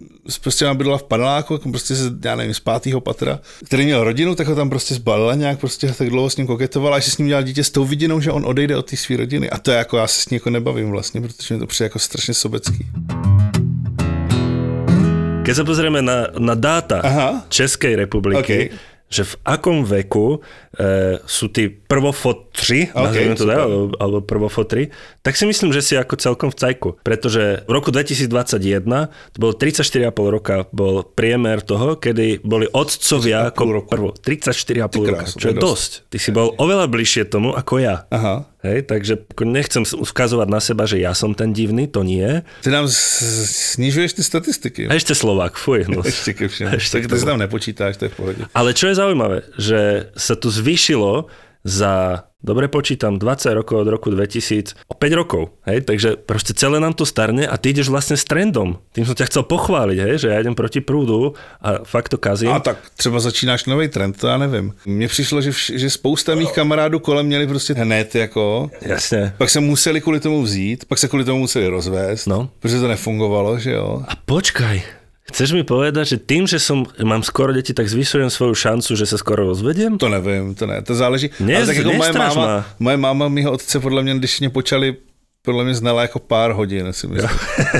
prostě 0.41 0.65
ona 0.65 0.73
bydlela 0.73 0.97
v 0.97 1.03
paneláku, 1.03 1.53
jako 1.53 1.69
prostě 1.69 1.95
z, 1.95 2.25
já 2.25 2.35
nevím, 2.35 2.53
z 2.53 2.59
pátého 2.59 3.01
patra, 3.01 3.39
který 3.65 3.85
měl 3.85 4.03
rodinu, 4.03 4.35
tak 4.35 4.47
ho 4.47 4.55
tam 4.55 4.69
prostě 4.69 4.95
zbalila 4.95 5.35
nějak, 5.35 5.59
prostě 5.59 5.93
tak 5.97 6.09
dlouho 6.09 6.29
s 6.29 6.37
ním 6.37 6.47
koketovala, 6.47 6.97
až 6.97 7.05
si 7.05 7.11
s 7.11 7.17
ním 7.17 7.27
dělal 7.27 7.43
dítě 7.43 7.63
s 7.63 7.69
tou 7.69 7.85
vidinou, 7.85 8.19
že 8.19 8.31
on 8.31 8.45
odejde 8.45 8.77
od 8.77 8.89
té 8.89 8.97
své 8.97 9.17
rodiny. 9.17 9.49
A 9.49 9.57
to 9.57 9.71
je 9.71 9.77
jako, 9.77 9.97
já 9.97 10.07
se 10.07 10.21
s 10.21 10.29
ní 10.29 10.35
jako 10.35 10.49
nebavím 10.49 10.89
vlastně, 10.89 11.21
protože 11.21 11.53
mi 11.53 11.59
to 11.59 11.67
přijde 11.67 11.85
jako 11.85 11.99
strašně 11.99 12.33
sobecký. 12.33 12.85
Keď 15.43 15.55
sa 15.59 15.67
pozrieme 15.67 15.99
na, 15.99 16.31
na 16.39 16.55
dáta 16.55 17.03
Aha. 17.03 17.29
Českej 17.51 17.99
republiky, 17.99 18.71
OK. 18.71 18.79
že 19.11 19.27
v 19.27 19.33
akom 19.43 19.83
veku 19.83 20.39
e, 20.39 21.19
sú 21.27 21.51
tí 21.51 21.67
prvofotři, 21.67 22.95
OK, 22.95 23.03
nazvime 23.03 23.35
to 23.35 23.43
tak, 23.43 23.59
alebo, 23.59 23.91
alebo 23.99 24.19
prvofotri, 24.23 24.95
tak 25.19 25.35
si 25.35 25.43
myslím, 25.43 25.75
že 25.75 25.83
si 25.83 25.93
ako 25.99 26.15
celkom 26.15 26.47
v 26.47 26.55
cajku. 26.55 26.89
Pretože 27.03 27.67
v 27.67 27.71
roku 27.75 27.91
2021, 27.91 28.87
to 29.35 29.37
bolo 29.37 29.51
34,5 29.51 30.15
roka, 30.31 30.63
bol 30.71 31.03
priemer 31.03 31.59
toho, 31.59 31.99
kedy 31.99 32.39
boli 32.39 32.63
otcovia 32.71 33.51
ako 33.51 33.83
prvo. 33.83 34.15
34,5 34.15 34.95
Ty 34.95 34.99
roka, 35.03 35.25
čo 35.27 35.47
je 35.51 35.55
dosť. 35.59 35.91
Ty 36.07 36.17
si 36.23 36.31
bol 36.31 36.55
oveľa 36.55 36.87
bližšie 36.87 37.27
tomu 37.27 37.51
ako 37.51 37.83
ja. 37.83 38.07
Aha. 38.15 38.47
Hej, 38.63 38.87
takže 38.87 39.27
ako 39.27 39.43
nechcem 39.43 39.83
ukazovať 39.83 40.47
na 40.47 40.63
seba, 40.63 40.87
že 40.87 40.95
ja 40.95 41.11
som 41.11 41.35
ten 41.35 41.51
divný, 41.51 41.83
to 41.91 41.99
nie. 41.99 42.47
Ty 42.63 42.71
nám 42.71 42.87
snižuješ 42.87 44.15
ty 44.15 44.23
statistiky. 44.23 44.81
A 44.87 44.95
ešte 44.95 45.11
Slovák, 45.11 45.59
fuj. 45.59 45.83
No. 45.91 45.99
Ještě 46.07 46.33
ke 46.33 46.47
všem. 46.47 46.67
Ešte 46.79 47.03
tak 47.03 47.11
ty 47.11 47.19
si 47.19 47.25
tam 47.27 47.43
nepočítáš, 47.43 47.99
to 47.99 48.07
je 48.07 48.09
v 48.09 48.15
pohodě. 48.15 48.41
Ale 48.55 48.71
čo 48.71 48.87
je 48.87 48.95
zaujímavé, 48.95 49.43
že 49.59 50.07
sa 50.15 50.39
tu 50.39 50.47
zvýšilo 50.47 51.27
za, 51.67 52.23
dobre 52.43 52.67
počítam, 52.67 53.15
20 53.15 53.53
rokov 53.55 53.81
od 53.81 53.87
roku 53.87 54.11
2000 54.11 54.75
o 54.87 54.93
5 54.93 55.13
rokov. 55.15 55.49
Hej? 55.65 55.81
Takže 55.87 56.15
proste 56.19 56.51
celé 56.53 56.79
nám 56.79 56.93
to 56.93 57.07
starne 57.07 57.47
a 57.47 57.55
ty 57.57 57.71
ideš 57.71 57.87
vlastne 57.89 58.19
s 58.19 58.27
trendom. 58.27 58.77
Tým 58.91 59.07
som 59.07 59.15
ťa 59.15 59.25
chcel 59.31 59.43
pochváliť, 59.47 59.97
hej? 60.03 60.13
že 60.19 60.27
ja 60.29 60.43
idem 60.43 60.53
proti 60.53 60.83
prúdu 60.83 61.33
a 61.63 61.81
fakt 61.87 62.11
to 62.11 62.17
kazím. 62.19 62.51
A 62.51 62.59
tak 62.59 62.77
třeba 62.99 63.19
začínáš 63.19 63.65
nový 63.65 63.87
trend, 63.87 64.19
to 64.19 64.27
já 64.27 64.37
nevím. 64.37 64.73
Mně 64.85 65.07
přišlo, 65.07 65.41
že, 65.41 65.49
vš- 65.51 65.77
že 65.77 65.89
spousta 65.89 66.35
mých 66.35 66.51
kamarádů 66.51 66.99
kolem 66.99 67.25
měli 67.25 67.47
prostě 67.47 67.73
hned 67.73 68.15
jako 68.15 68.69
Jasne. 68.81 69.33
pak 69.37 69.49
se 69.49 69.59
museli 69.59 70.01
kvůli 70.01 70.19
tomu 70.19 70.41
vzít, 70.43 70.85
pak 70.85 70.99
se 70.99 71.07
kvůli 71.07 71.23
tomu 71.25 71.39
museli 71.39 71.67
rozvést, 71.67 72.25
No. 72.27 72.49
protože 72.59 72.79
to 72.79 72.87
nefungovalo, 72.87 73.59
že 73.59 73.71
jo. 73.71 74.03
A 74.07 74.15
počkaj, 74.25 74.81
chceš 75.31 75.55
mi 75.55 75.63
povedať, 75.63 76.15
že 76.15 76.17
tým, 76.19 76.43
že 76.47 76.59
som, 76.59 76.83
mám 77.03 77.23
skoro 77.23 77.53
deti, 77.53 77.73
tak 77.73 77.87
zvyšujem 77.87 78.29
svoju 78.29 78.55
šancu, 78.55 78.95
že 78.95 79.05
sa 79.07 79.15
skoro 79.15 79.47
rozvediem? 79.47 79.97
To 79.97 80.09
nevím, 80.09 80.55
to 80.55 80.67
ne, 80.67 80.81
to 80.81 80.95
záleží. 80.95 81.31
Ne- 81.39 81.55
Ale 81.55 81.65
tak 81.65 81.77
jako 81.77 81.93
moje 81.93 82.13
máma, 82.13 82.35
ma. 82.35 82.65
moje 82.79 82.97
máma 82.97 83.25
mýho 83.29 83.51
otce 83.51 83.79
podle 83.79 84.03
mě, 84.03 84.15
když 84.15 84.39
mě 84.39 84.49
počali 84.49 84.95
podle 85.45 85.63
mě 85.63 85.75
znala 85.75 86.01
jako 86.01 86.19
pár 86.19 86.51
hodin, 86.51 86.93
si 86.93 87.07
myslím. 87.07 87.29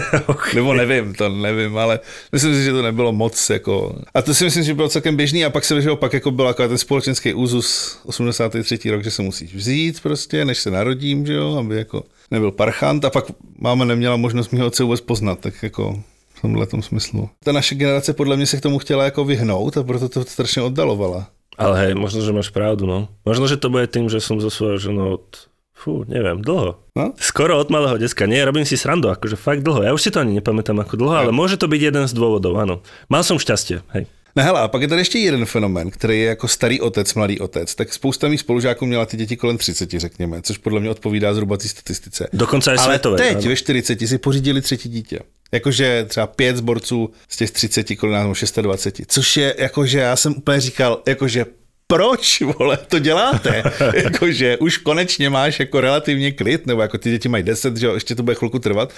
Nebo 0.56 0.74
nevím, 0.74 1.16
to 1.16 1.30
nevím, 1.30 1.78
ale 1.78 2.00
myslím 2.32 2.54
si, 2.56 2.64
že 2.64 2.72
to 2.72 2.82
nebylo 2.82 3.12
moc 3.12 3.50
jako... 3.50 3.96
A 4.14 4.22
to 4.22 4.34
si 4.34 4.44
myslím, 4.44 4.64
že 4.64 4.74
bylo 4.74 4.90
celkem 4.90 5.16
běžný 5.16 5.46
a 5.46 5.50
pak 5.50 5.66
se 5.66 5.82
že 5.82 5.90
pak 5.96 6.14
jako 6.14 6.32
byl 6.32 6.46
jako 6.46 6.68
ten 6.68 6.78
společenský 6.78 7.34
úzus 7.34 8.00
83. 8.06 8.92
rok, 8.92 9.04
že 9.04 9.12
se 9.12 9.22
musíš 9.22 9.56
vzít 9.56 10.00
prostě, 10.02 10.46
než 10.46 10.60
se 10.60 10.72
narodím, 10.72 11.26
že 11.26 11.34
jo, 11.34 11.56
aby 11.56 11.76
jako 11.76 12.04
nebyl 12.32 12.52
parchant 12.52 13.06
a 13.06 13.10
pak 13.10 13.26
máma 13.60 13.86
neměla 13.86 14.18
možnost 14.18 14.52
mě 14.52 14.64
od 14.64 14.80
vůbec 14.80 15.02
poznat, 15.02 15.40
tak 15.40 15.54
jako 15.64 16.04
tomhle 16.44 16.68
tom 16.68 16.84
smyslu. 16.84 17.30
Ta 17.44 17.52
naše 17.52 17.76
generace 17.76 18.14
podle 18.14 18.36
mě 18.36 18.46
se 18.46 18.58
k 18.60 18.62
tomu 18.62 18.80
chtěla 18.80 19.04
jako 19.08 19.26
vyhnout 19.26 19.78
a 19.78 19.84
proto 19.84 20.10
to 20.10 20.24
strašně 20.28 20.62
oddalovala. 20.62 21.28
Ale 21.58 21.80
hej, 21.80 21.94
možno, 21.96 22.22
že 22.22 22.34
máš 22.34 22.50
pravdu, 22.50 22.84
no. 22.90 23.08
Možno, 23.26 23.48
že 23.48 23.62
to 23.62 23.70
bude 23.70 23.88
tým, 23.88 24.10
že 24.10 24.18
som 24.18 24.42
so 24.42 24.50
svojou 24.50 24.78
ženou 24.82 25.22
od, 25.22 25.48
fú, 25.72 26.02
neviem, 26.10 26.42
dlho. 26.42 26.82
No? 26.98 27.14
Skoro 27.22 27.62
od 27.62 27.70
malého 27.70 27.94
deska. 28.02 28.26
Nie, 28.26 28.42
robím 28.42 28.66
si 28.66 28.74
srandu, 28.74 29.14
akože 29.14 29.38
fakt 29.38 29.62
dlho. 29.62 29.86
Ja 29.86 29.94
už 29.94 30.02
si 30.02 30.10
to 30.10 30.26
ani 30.26 30.42
nepamätám 30.42 30.82
ako 30.82 30.98
dlho, 30.98 31.14
ale 31.14 31.32
môže 31.32 31.62
to 31.62 31.70
byť 31.70 31.82
jeden 31.94 32.04
z 32.10 32.14
dôvodov, 32.18 32.58
áno. 32.58 32.82
Mal 33.06 33.22
som 33.22 33.38
šťastie, 33.38 33.86
hej. 33.94 34.10
No 34.36 34.42
hele, 34.42 34.60
a 34.60 34.68
pak 34.68 34.82
je 34.82 34.88
tady 34.88 35.02
ještě 35.02 35.20
jeden 35.20 35.46
fenomén, 35.46 35.92
který 35.92 36.20
je 36.20 36.26
jako 36.26 36.48
starý 36.48 36.82
otec, 36.82 37.14
mladý 37.14 37.40
otec. 37.40 37.76
Tak 37.76 37.94
spousta 37.94 38.28
mých 38.28 38.40
spolužáků 38.40 38.86
měla 38.86 39.06
ty 39.06 39.18
děti 39.18 39.38
kolem 39.38 39.58
30, 39.58 39.92
řekněme, 39.92 40.42
což 40.42 40.58
podle 40.58 40.80
mě 40.80 40.90
odpovídá 40.90 41.34
zhruba 41.34 41.58
té 41.58 41.68
statistice. 41.68 42.28
Dokonce 42.34 42.72
aj 42.72 42.78
Ale 42.78 42.86
svetové. 42.88 43.18
teď 43.18 43.38
áno. 43.38 43.48
ve 43.50 43.56
40 43.56 44.08
si 44.08 44.18
pořídili 44.18 44.62
třetí 44.62 44.90
dítě. 44.90 45.20
Jakože 45.54 46.06
třeba 46.08 46.28
pět 46.28 46.58
zborců 46.58 47.10
z 47.30 47.38
těch 47.38 47.52
30, 47.52 47.96
kolik 47.96 48.14
nás 48.14 48.54
mám, 48.56 48.64
26. 48.64 49.12
Což 49.12 49.38
je, 49.38 49.56
jakože 49.58 50.00
já 50.00 50.16
jsem 50.16 50.34
úplně 50.38 50.60
říkal, 50.60 51.02
jakože 51.08 51.46
proč, 51.88 52.42
vole, 52.42 52.78
to 52.78 53.00
děláte? 53.00 53.64
jakože 54.04 54.58
už 54.58 54.78
konečně 54.78 55.30
máš 55.30 55.60
jako 55.60 55.82
relativně 55.82 56.32
klid, 56.32 56.68
nebo 56.68 56.82
jako 56.82 56.98
ty 56.98 57.12
děti 57.12 57.30
mají 57.30 57.44
10, 57.44 57.78
že 57.78 57.86
jo, 57.86 57.94
ještě 57.94 58.16
to 58.16 58.24
bude 58.24 58.36
chvilku 58.36 58.60
trvat. 58.60 58.94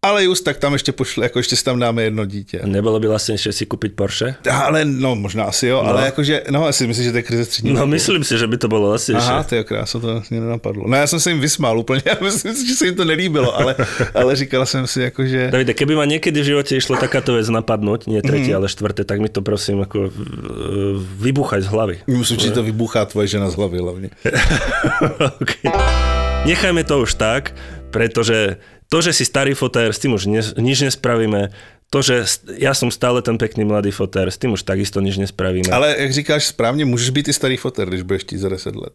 Ale 0.00 0.24
just 0.24 0.44
tak 0.44 0.56
tam 0.58 0.72
ještě 0.72 0.92
pošli, 0.92 1.22
jako 1.22 1.38
ještě 1.38 1.56
si 1.56 1.64
tam 1.64 1.78
dáme 1.78 2.02
jedno 2.02 2.24
dítě. 2.24 2.60
Nebolo 2.64 2.96
by 3.00 3.08
lacnejšie 3.12 3.52
si 3.52 3.68
kúpiť 3.68 3.92
Porsche? 3.92 4.40
Ale 4.48 4.88
no, 4.88 5.12
možná 5.12 5.44
asi 5.52 5.68
jo, 5.68 5.84
no. 5.84 5.92
ale 5.92 6.08
jakože, 6.08 6.48
no, 6.48 6.64
asi 6.64 6.86
myslím, 6.88 7.04
že 7.04 7.12
to 7.12 7.16
je 7.20 7.22
krize 7.22 7.44
střední. 7.44 7.72
No 7.76 7.84
myslím 7.86 8.24
si, 8.24 8.32
že 8.40 8.48
by 8.48 8.56
to 8.56 8.68
bolo 8.72 8.96
lacnejšie. 8.96 9.28
Aha, 9.28 9.44
ty 9.44 9.60
krása, 9.60 10.00
to 10.00 10.22
mě 10.32 10.40
nenapadlo. 10.40 10.88
No 10.88 10.96
já 10.96 11.04
jsem 11.06 11.20
se 11.20 11.30
jim 11.30 11.40
vysmál 11.40 11.76
úplně, 11.78 12.00
já 12.08 12.16
myslím 12.20 12.54
si, 12.56 12.66
že 12.66 12.74
se 12.74 12.86
jim 12.88 12.96
to 12.96 13.04
nelíbilo, 13.04 13.52
ale, 13.56 13.76
ale 14.14 14.36
říkal 14.36 14.66
jsem 14.66 14.86
si 14.86 15.02
jako, 15.12 15.26
že... 15.28 15.50
Davide, 15.52 15.76
keby 15.76 15.92
ma 15.92 16.08
niekedy 16.08 16.40
v 16.40 16.48
živote 16.56 16.72
išlo 16.80 16.96
takáto 16.96 17.36
vec 17.36 17.44
napadnúť, 17.52 18.08
nie 18.08 18.24
tretie, 18.24 18.56
Mhm. 18.56 18.64
ale 18.64 18.72
štvrté, 18.72 19.04
tak 19.04 19.20
mi 19.20 19.28
to 19.28 19.44
prosím 19.44 19.84
ako 19.84 20.08
e, 20.08 20.10
vybuchať 21.28 21.60
z 21.60 21.68
hlavy. 21.68 21.96
Musím, 22.08 22.40
že 22.40 22.56
to 22.56 22.64
vybuchá 22.64 23.04
tvoje 23.04 23.36
žena 23.36 23.52
z 23.52 23.54
hlavy 23.60 23.76
hlavně. 23.78 24.08
okay. 25.44 25.68
Nechajme 26.48 26.88
to 26.88 27.04
už 27.04 27.20
tak, 27.20 27.52
pretože 27.92 28.56
to, 28.90 28.98
že 28.98 29.14
si 29.14 29.24
starý 29.24 29.54
fotér, 29.54 29.94
s 29.94 30.02
tým 30.02 30.18
už 30.18 30.26
ne, 30.26 30.42
nič 30.58 30.82
nespravíme. 30.82 31.54
To, 31.90 32.02
že 32.02 32.22
ja 32.54 32.70
som 32.70 32.90
stále 32.90 33.18
ten 33.22 33.34
pekný 33.34 33.66
mladý 33.66 33.90
fotér, 33.90 34.30
s 34.30 34.38
tým 34.38 34.54
už 34.54 34.62
takisto 34.62 35.02
nič 35.02 35.18
nespravíme. 35.18 35.70
Ale 35.74 35.94
jak 35.98 36.12
říkáš 36.12 36.46
správně, 36.46 36.84
můžeš 36.84 37.10
být 37.10 37.28
i 37.28 37.32
starý 37.32 37.56
foter, 37.56 37.88
když 37.88 38.02
budeš 38.02 38.22
chtít 38.22 38.38
za 38.38 38.48
10 38.48 38.76
let. 38.76 38.94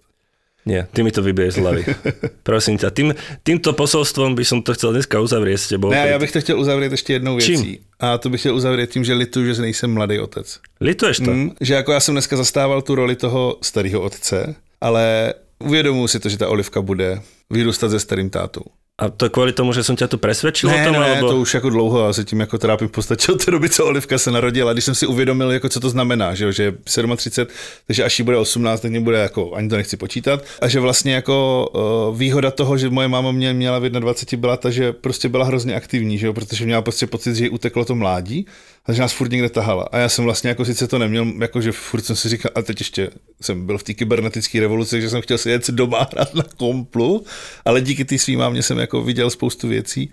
Nie, 0.65 0.87
ty 0.93 1.03
mi 1.03 1.11
to 1.11 1.21
vybije 1.21 1.51
z 1.51 1.55
hlavy. 1.61 1.85
Prosím 2.43 2.81
ťa, 2.81 2.89
tým, 2.89 3.13
týmto 3.45 3.77
posolstvom 3.77 4.33
by 4.33 4.41
som 4.41 4.65
to 4.65 4.73
chcel 4.73 4.97
dneska 4.97 5.21
uzavrieť 5.21 5.59
s 5.61 5.67
tebou. 5.67 5.93
Ne, 5.93 6.07
já 6.09 6.19
bych 6.19 6.31
to 6.31 6.41
chtěl 6.41 6.59
uzavřít 6.59 6.91
ještě 6.91 7.13
jednou 7.13 7.39
Čím? 7.39 7.61
věcí. 7.61 7.79
A 7.99 8.17
to 8.17 8.29
bych 8.29 8.39
chtěl 8.39 8.55
uzavřít 8.55 8.89
tím, 8.89 9.03
že 9.03 9.13
lituju, 9.13 9.53
že 9.53 9.61
nejsem 9.61 9.93
mladý 9.93 10.19
otec. 10.19 10.59
Lituješ 10.81 11.17
to? 11.17 11.31
Mm, 11.31 11.51
že 11.61 11.73
jako 11.73 11.91
já 11.91 11.99
jsem 11.99 12.13
dneska 12.15 12.37
zastával 12.37 12.81
tu 12.81 12.95
roli 12.95 13.15
toho 13.15 13.57
starého 13.61 14.01
otce, 14.01 14.55
ale 14.81 15.33
uvědomuji 15.59 16.07
si 16.07 16.19
to, 16.19 16.29
že 16.29 16.37
ta 16.37 16.49
Olivka 16.49 16.81
bude 16.81 17.21
vyrůstat 17.49 17.91
se 17.91 17.99
starým 17.99 18.29
tátou. 18.29 18.65
A 18.95 19.11
to 19.11 19.27
kvôli 19.27 19.51
tomu, 19.51 19.75
že 19.75 19.83
som 19.83 19.99
ťa 19.99 20.07
tu 20.07 20.15
presvedčil 20.15 20.71
o 20.71 20.71
Ne, 20.71 20.87
tom, 20.87 20.95
ne, 20.95 21.19
alebo... 21.19 21.27
to 21.27 21.37
už 21.43 21.53
jako 21.53 21.69
dlouho, 21.69 22.07
já 22.07 22.13
se 22.13 22.23
tím 22.23 22.39
jako 22.39 22.57
trápím 22.57 22.87
v 22.87 22.91
podstatě 22.91 23.31
od 23.31 23.45
té 23.45 23.51
doby, 23.51 23.69
co 23.69 23.85
Olivka 23.85 24.17
se 24.17 24.31
narodila. 24.31 24.73
Když 24.73 24.85
jsem 24.85 24.95
si 24.95 25.07
uvědomil, 25.07 25.51
jako 25.51 25.69
co 25.69 25.79
to 25.79 25.89
znamená, 25.89 26.35
že, 26.35 26.45
jo, 26.45 26.51
že 26.51 26.63
je 26.63 26.73
37, 27.15 27.51
takže 27.87 28.03
až 28.03 28.19
jí 28.19 28.25
bude 28.25 28.37
18, 28.37 28.81
tak 28.81 28.91
mě 28.91 28.99
bude 28.99 29.17
jako, 29.17 29.53
ani 29.53 29.69
to 29.69 29.75
nechci 29.75 29.97
počítat. 29.97 30.43
A 30.61 30.67
že 30.67 30.79
vlastně 30.79 31.13
jako 31.13 31.67
uh, 31.75 32.17
výhoda 32.17 32.51
toho, 32.51 32.77
že 32.77 32.89
moje 32.89 33.07
máma 33.07 33.31
mě 33.31 33.53
měla 33.53 33.79
v 33.79 33.89
21, 33.89 34.41
byla 34.41 34.57
ta, 34.57 34.69
že 34.69 34.93
prostě 34.93 35.29
byla 35.29 35.45
hrozně 35.45 35.75
aktivní, 35.75 36.17
že 36.17 36.27
jo, 36.27 36.33
protože 36.33 36.65
měla 36.65 36.81
prostě 36.81 37.07
pocit, 37.07 37.35
že 37.35 37.43
jí 37.43 37.49
uteklo 37.49 37.85
to 37.85 37.95
mládí, 37.95 38.47
takže 38.85 39.01
nás 39.01 39.13
furt 39.13 39.31
někde 39.31 39.49
tahala. 39.49 39.87
A 39.91 39.97
já 39.97 40.09
jsem 40.09 40.25
vlastně 40.25 40.49
jako 40.49 40.65
sice 40.65 40.87
to 40.87 40.99
neměl, 40.99 41.25
jakože 41.39 41.71
furt 41.71 42.01
jsem 42.01 42.15
si 42.15 42.29
říkal, 42.29 42.51
a 42.55 42.61
teď 42.61 42.81
ještě 42.81 43.09
jsem 43.41 43.65
byl 43.65 43.77
v 43.77 43.83
té 43.83 43.93
kybernetické 43.93 44.59
revoluci, 44.59 45.01
že 45.01 45.09
jsem 45.09 45.21
chtěl 45.21 45.37
si 45.37 45.49
jet 45.49 45.69
doma 45.69 46.07
hrát 46.11 46.33
na 46.35 46.43
komplu, 46.57 47.23
ale 47.65 47.81
díky 47.81 48.05
té 48.05 48.17
svým 48.17 48.39
mámě 48.39 48.63
jsem 48.63 48.77
jako 48.77 49.01
viděl 49.01 49.29
spoustu 49.29 49.67
věcí. 49.67 50.11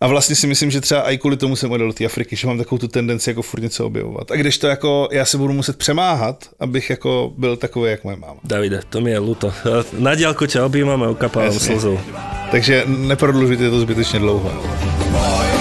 A 0.00 0.06
vlastně 0.06 0.36
si 0.36 0.46
myslím, 0.46 0.70
že 0.70 0.80
třeba 0.80 1.10
i 1.10 1.18
kvůli 1.18 1.36
tomu 1.36 1.56
jsem 1.56 1.72
odjel 1.72 1.88
do 1.88 1.92
té 1.92 2.04
Afriky, 2.04 2.36
že 2.36 2.46
mám 2.46 2.58
takovou 2.58 2.78
tu 2.78 2.88
tendenci 2.88 3.30
jako 3.30 3.42
furt 3.42 3.60
něco 3.60 3.86
objevovat. 3.86 4.30
A 4.30 4.36
když 4.36 4.58
to 4.58 4.66
jako, 4.66 5.08
já 5.12 5.24
se 5.24 5.38
budu 5.38 5.52
muset 5.52 5.76
přemáhat, 5.76 6.48
abych 6.60 6.90
jako 6.90 7.32
byl 7.36 7.56
takový, 7.56 7.90
jak 7.90 8.04
moje 8.04 8.16
máma. 8.16 8.40
Davide, 8.44 8.80
to 8.88 9.00
mi 9.00 9.10
je 9.10 9.18
ľúto. 9.18 9.52
Na 9.98 10.14
objímam 10.64 11.02
a 11.02 11.10
ukapávam 11.10 11.52
Jasne. 11.52 11.74
slzou. 11.74 12.00
Takže 12.50 12.84
neprodlužujte 12.86 13.70
to 13.70 13.80
zbytečně 13.80 14.18
dlouho. 14.18 14.52
Boj 15.10 15.57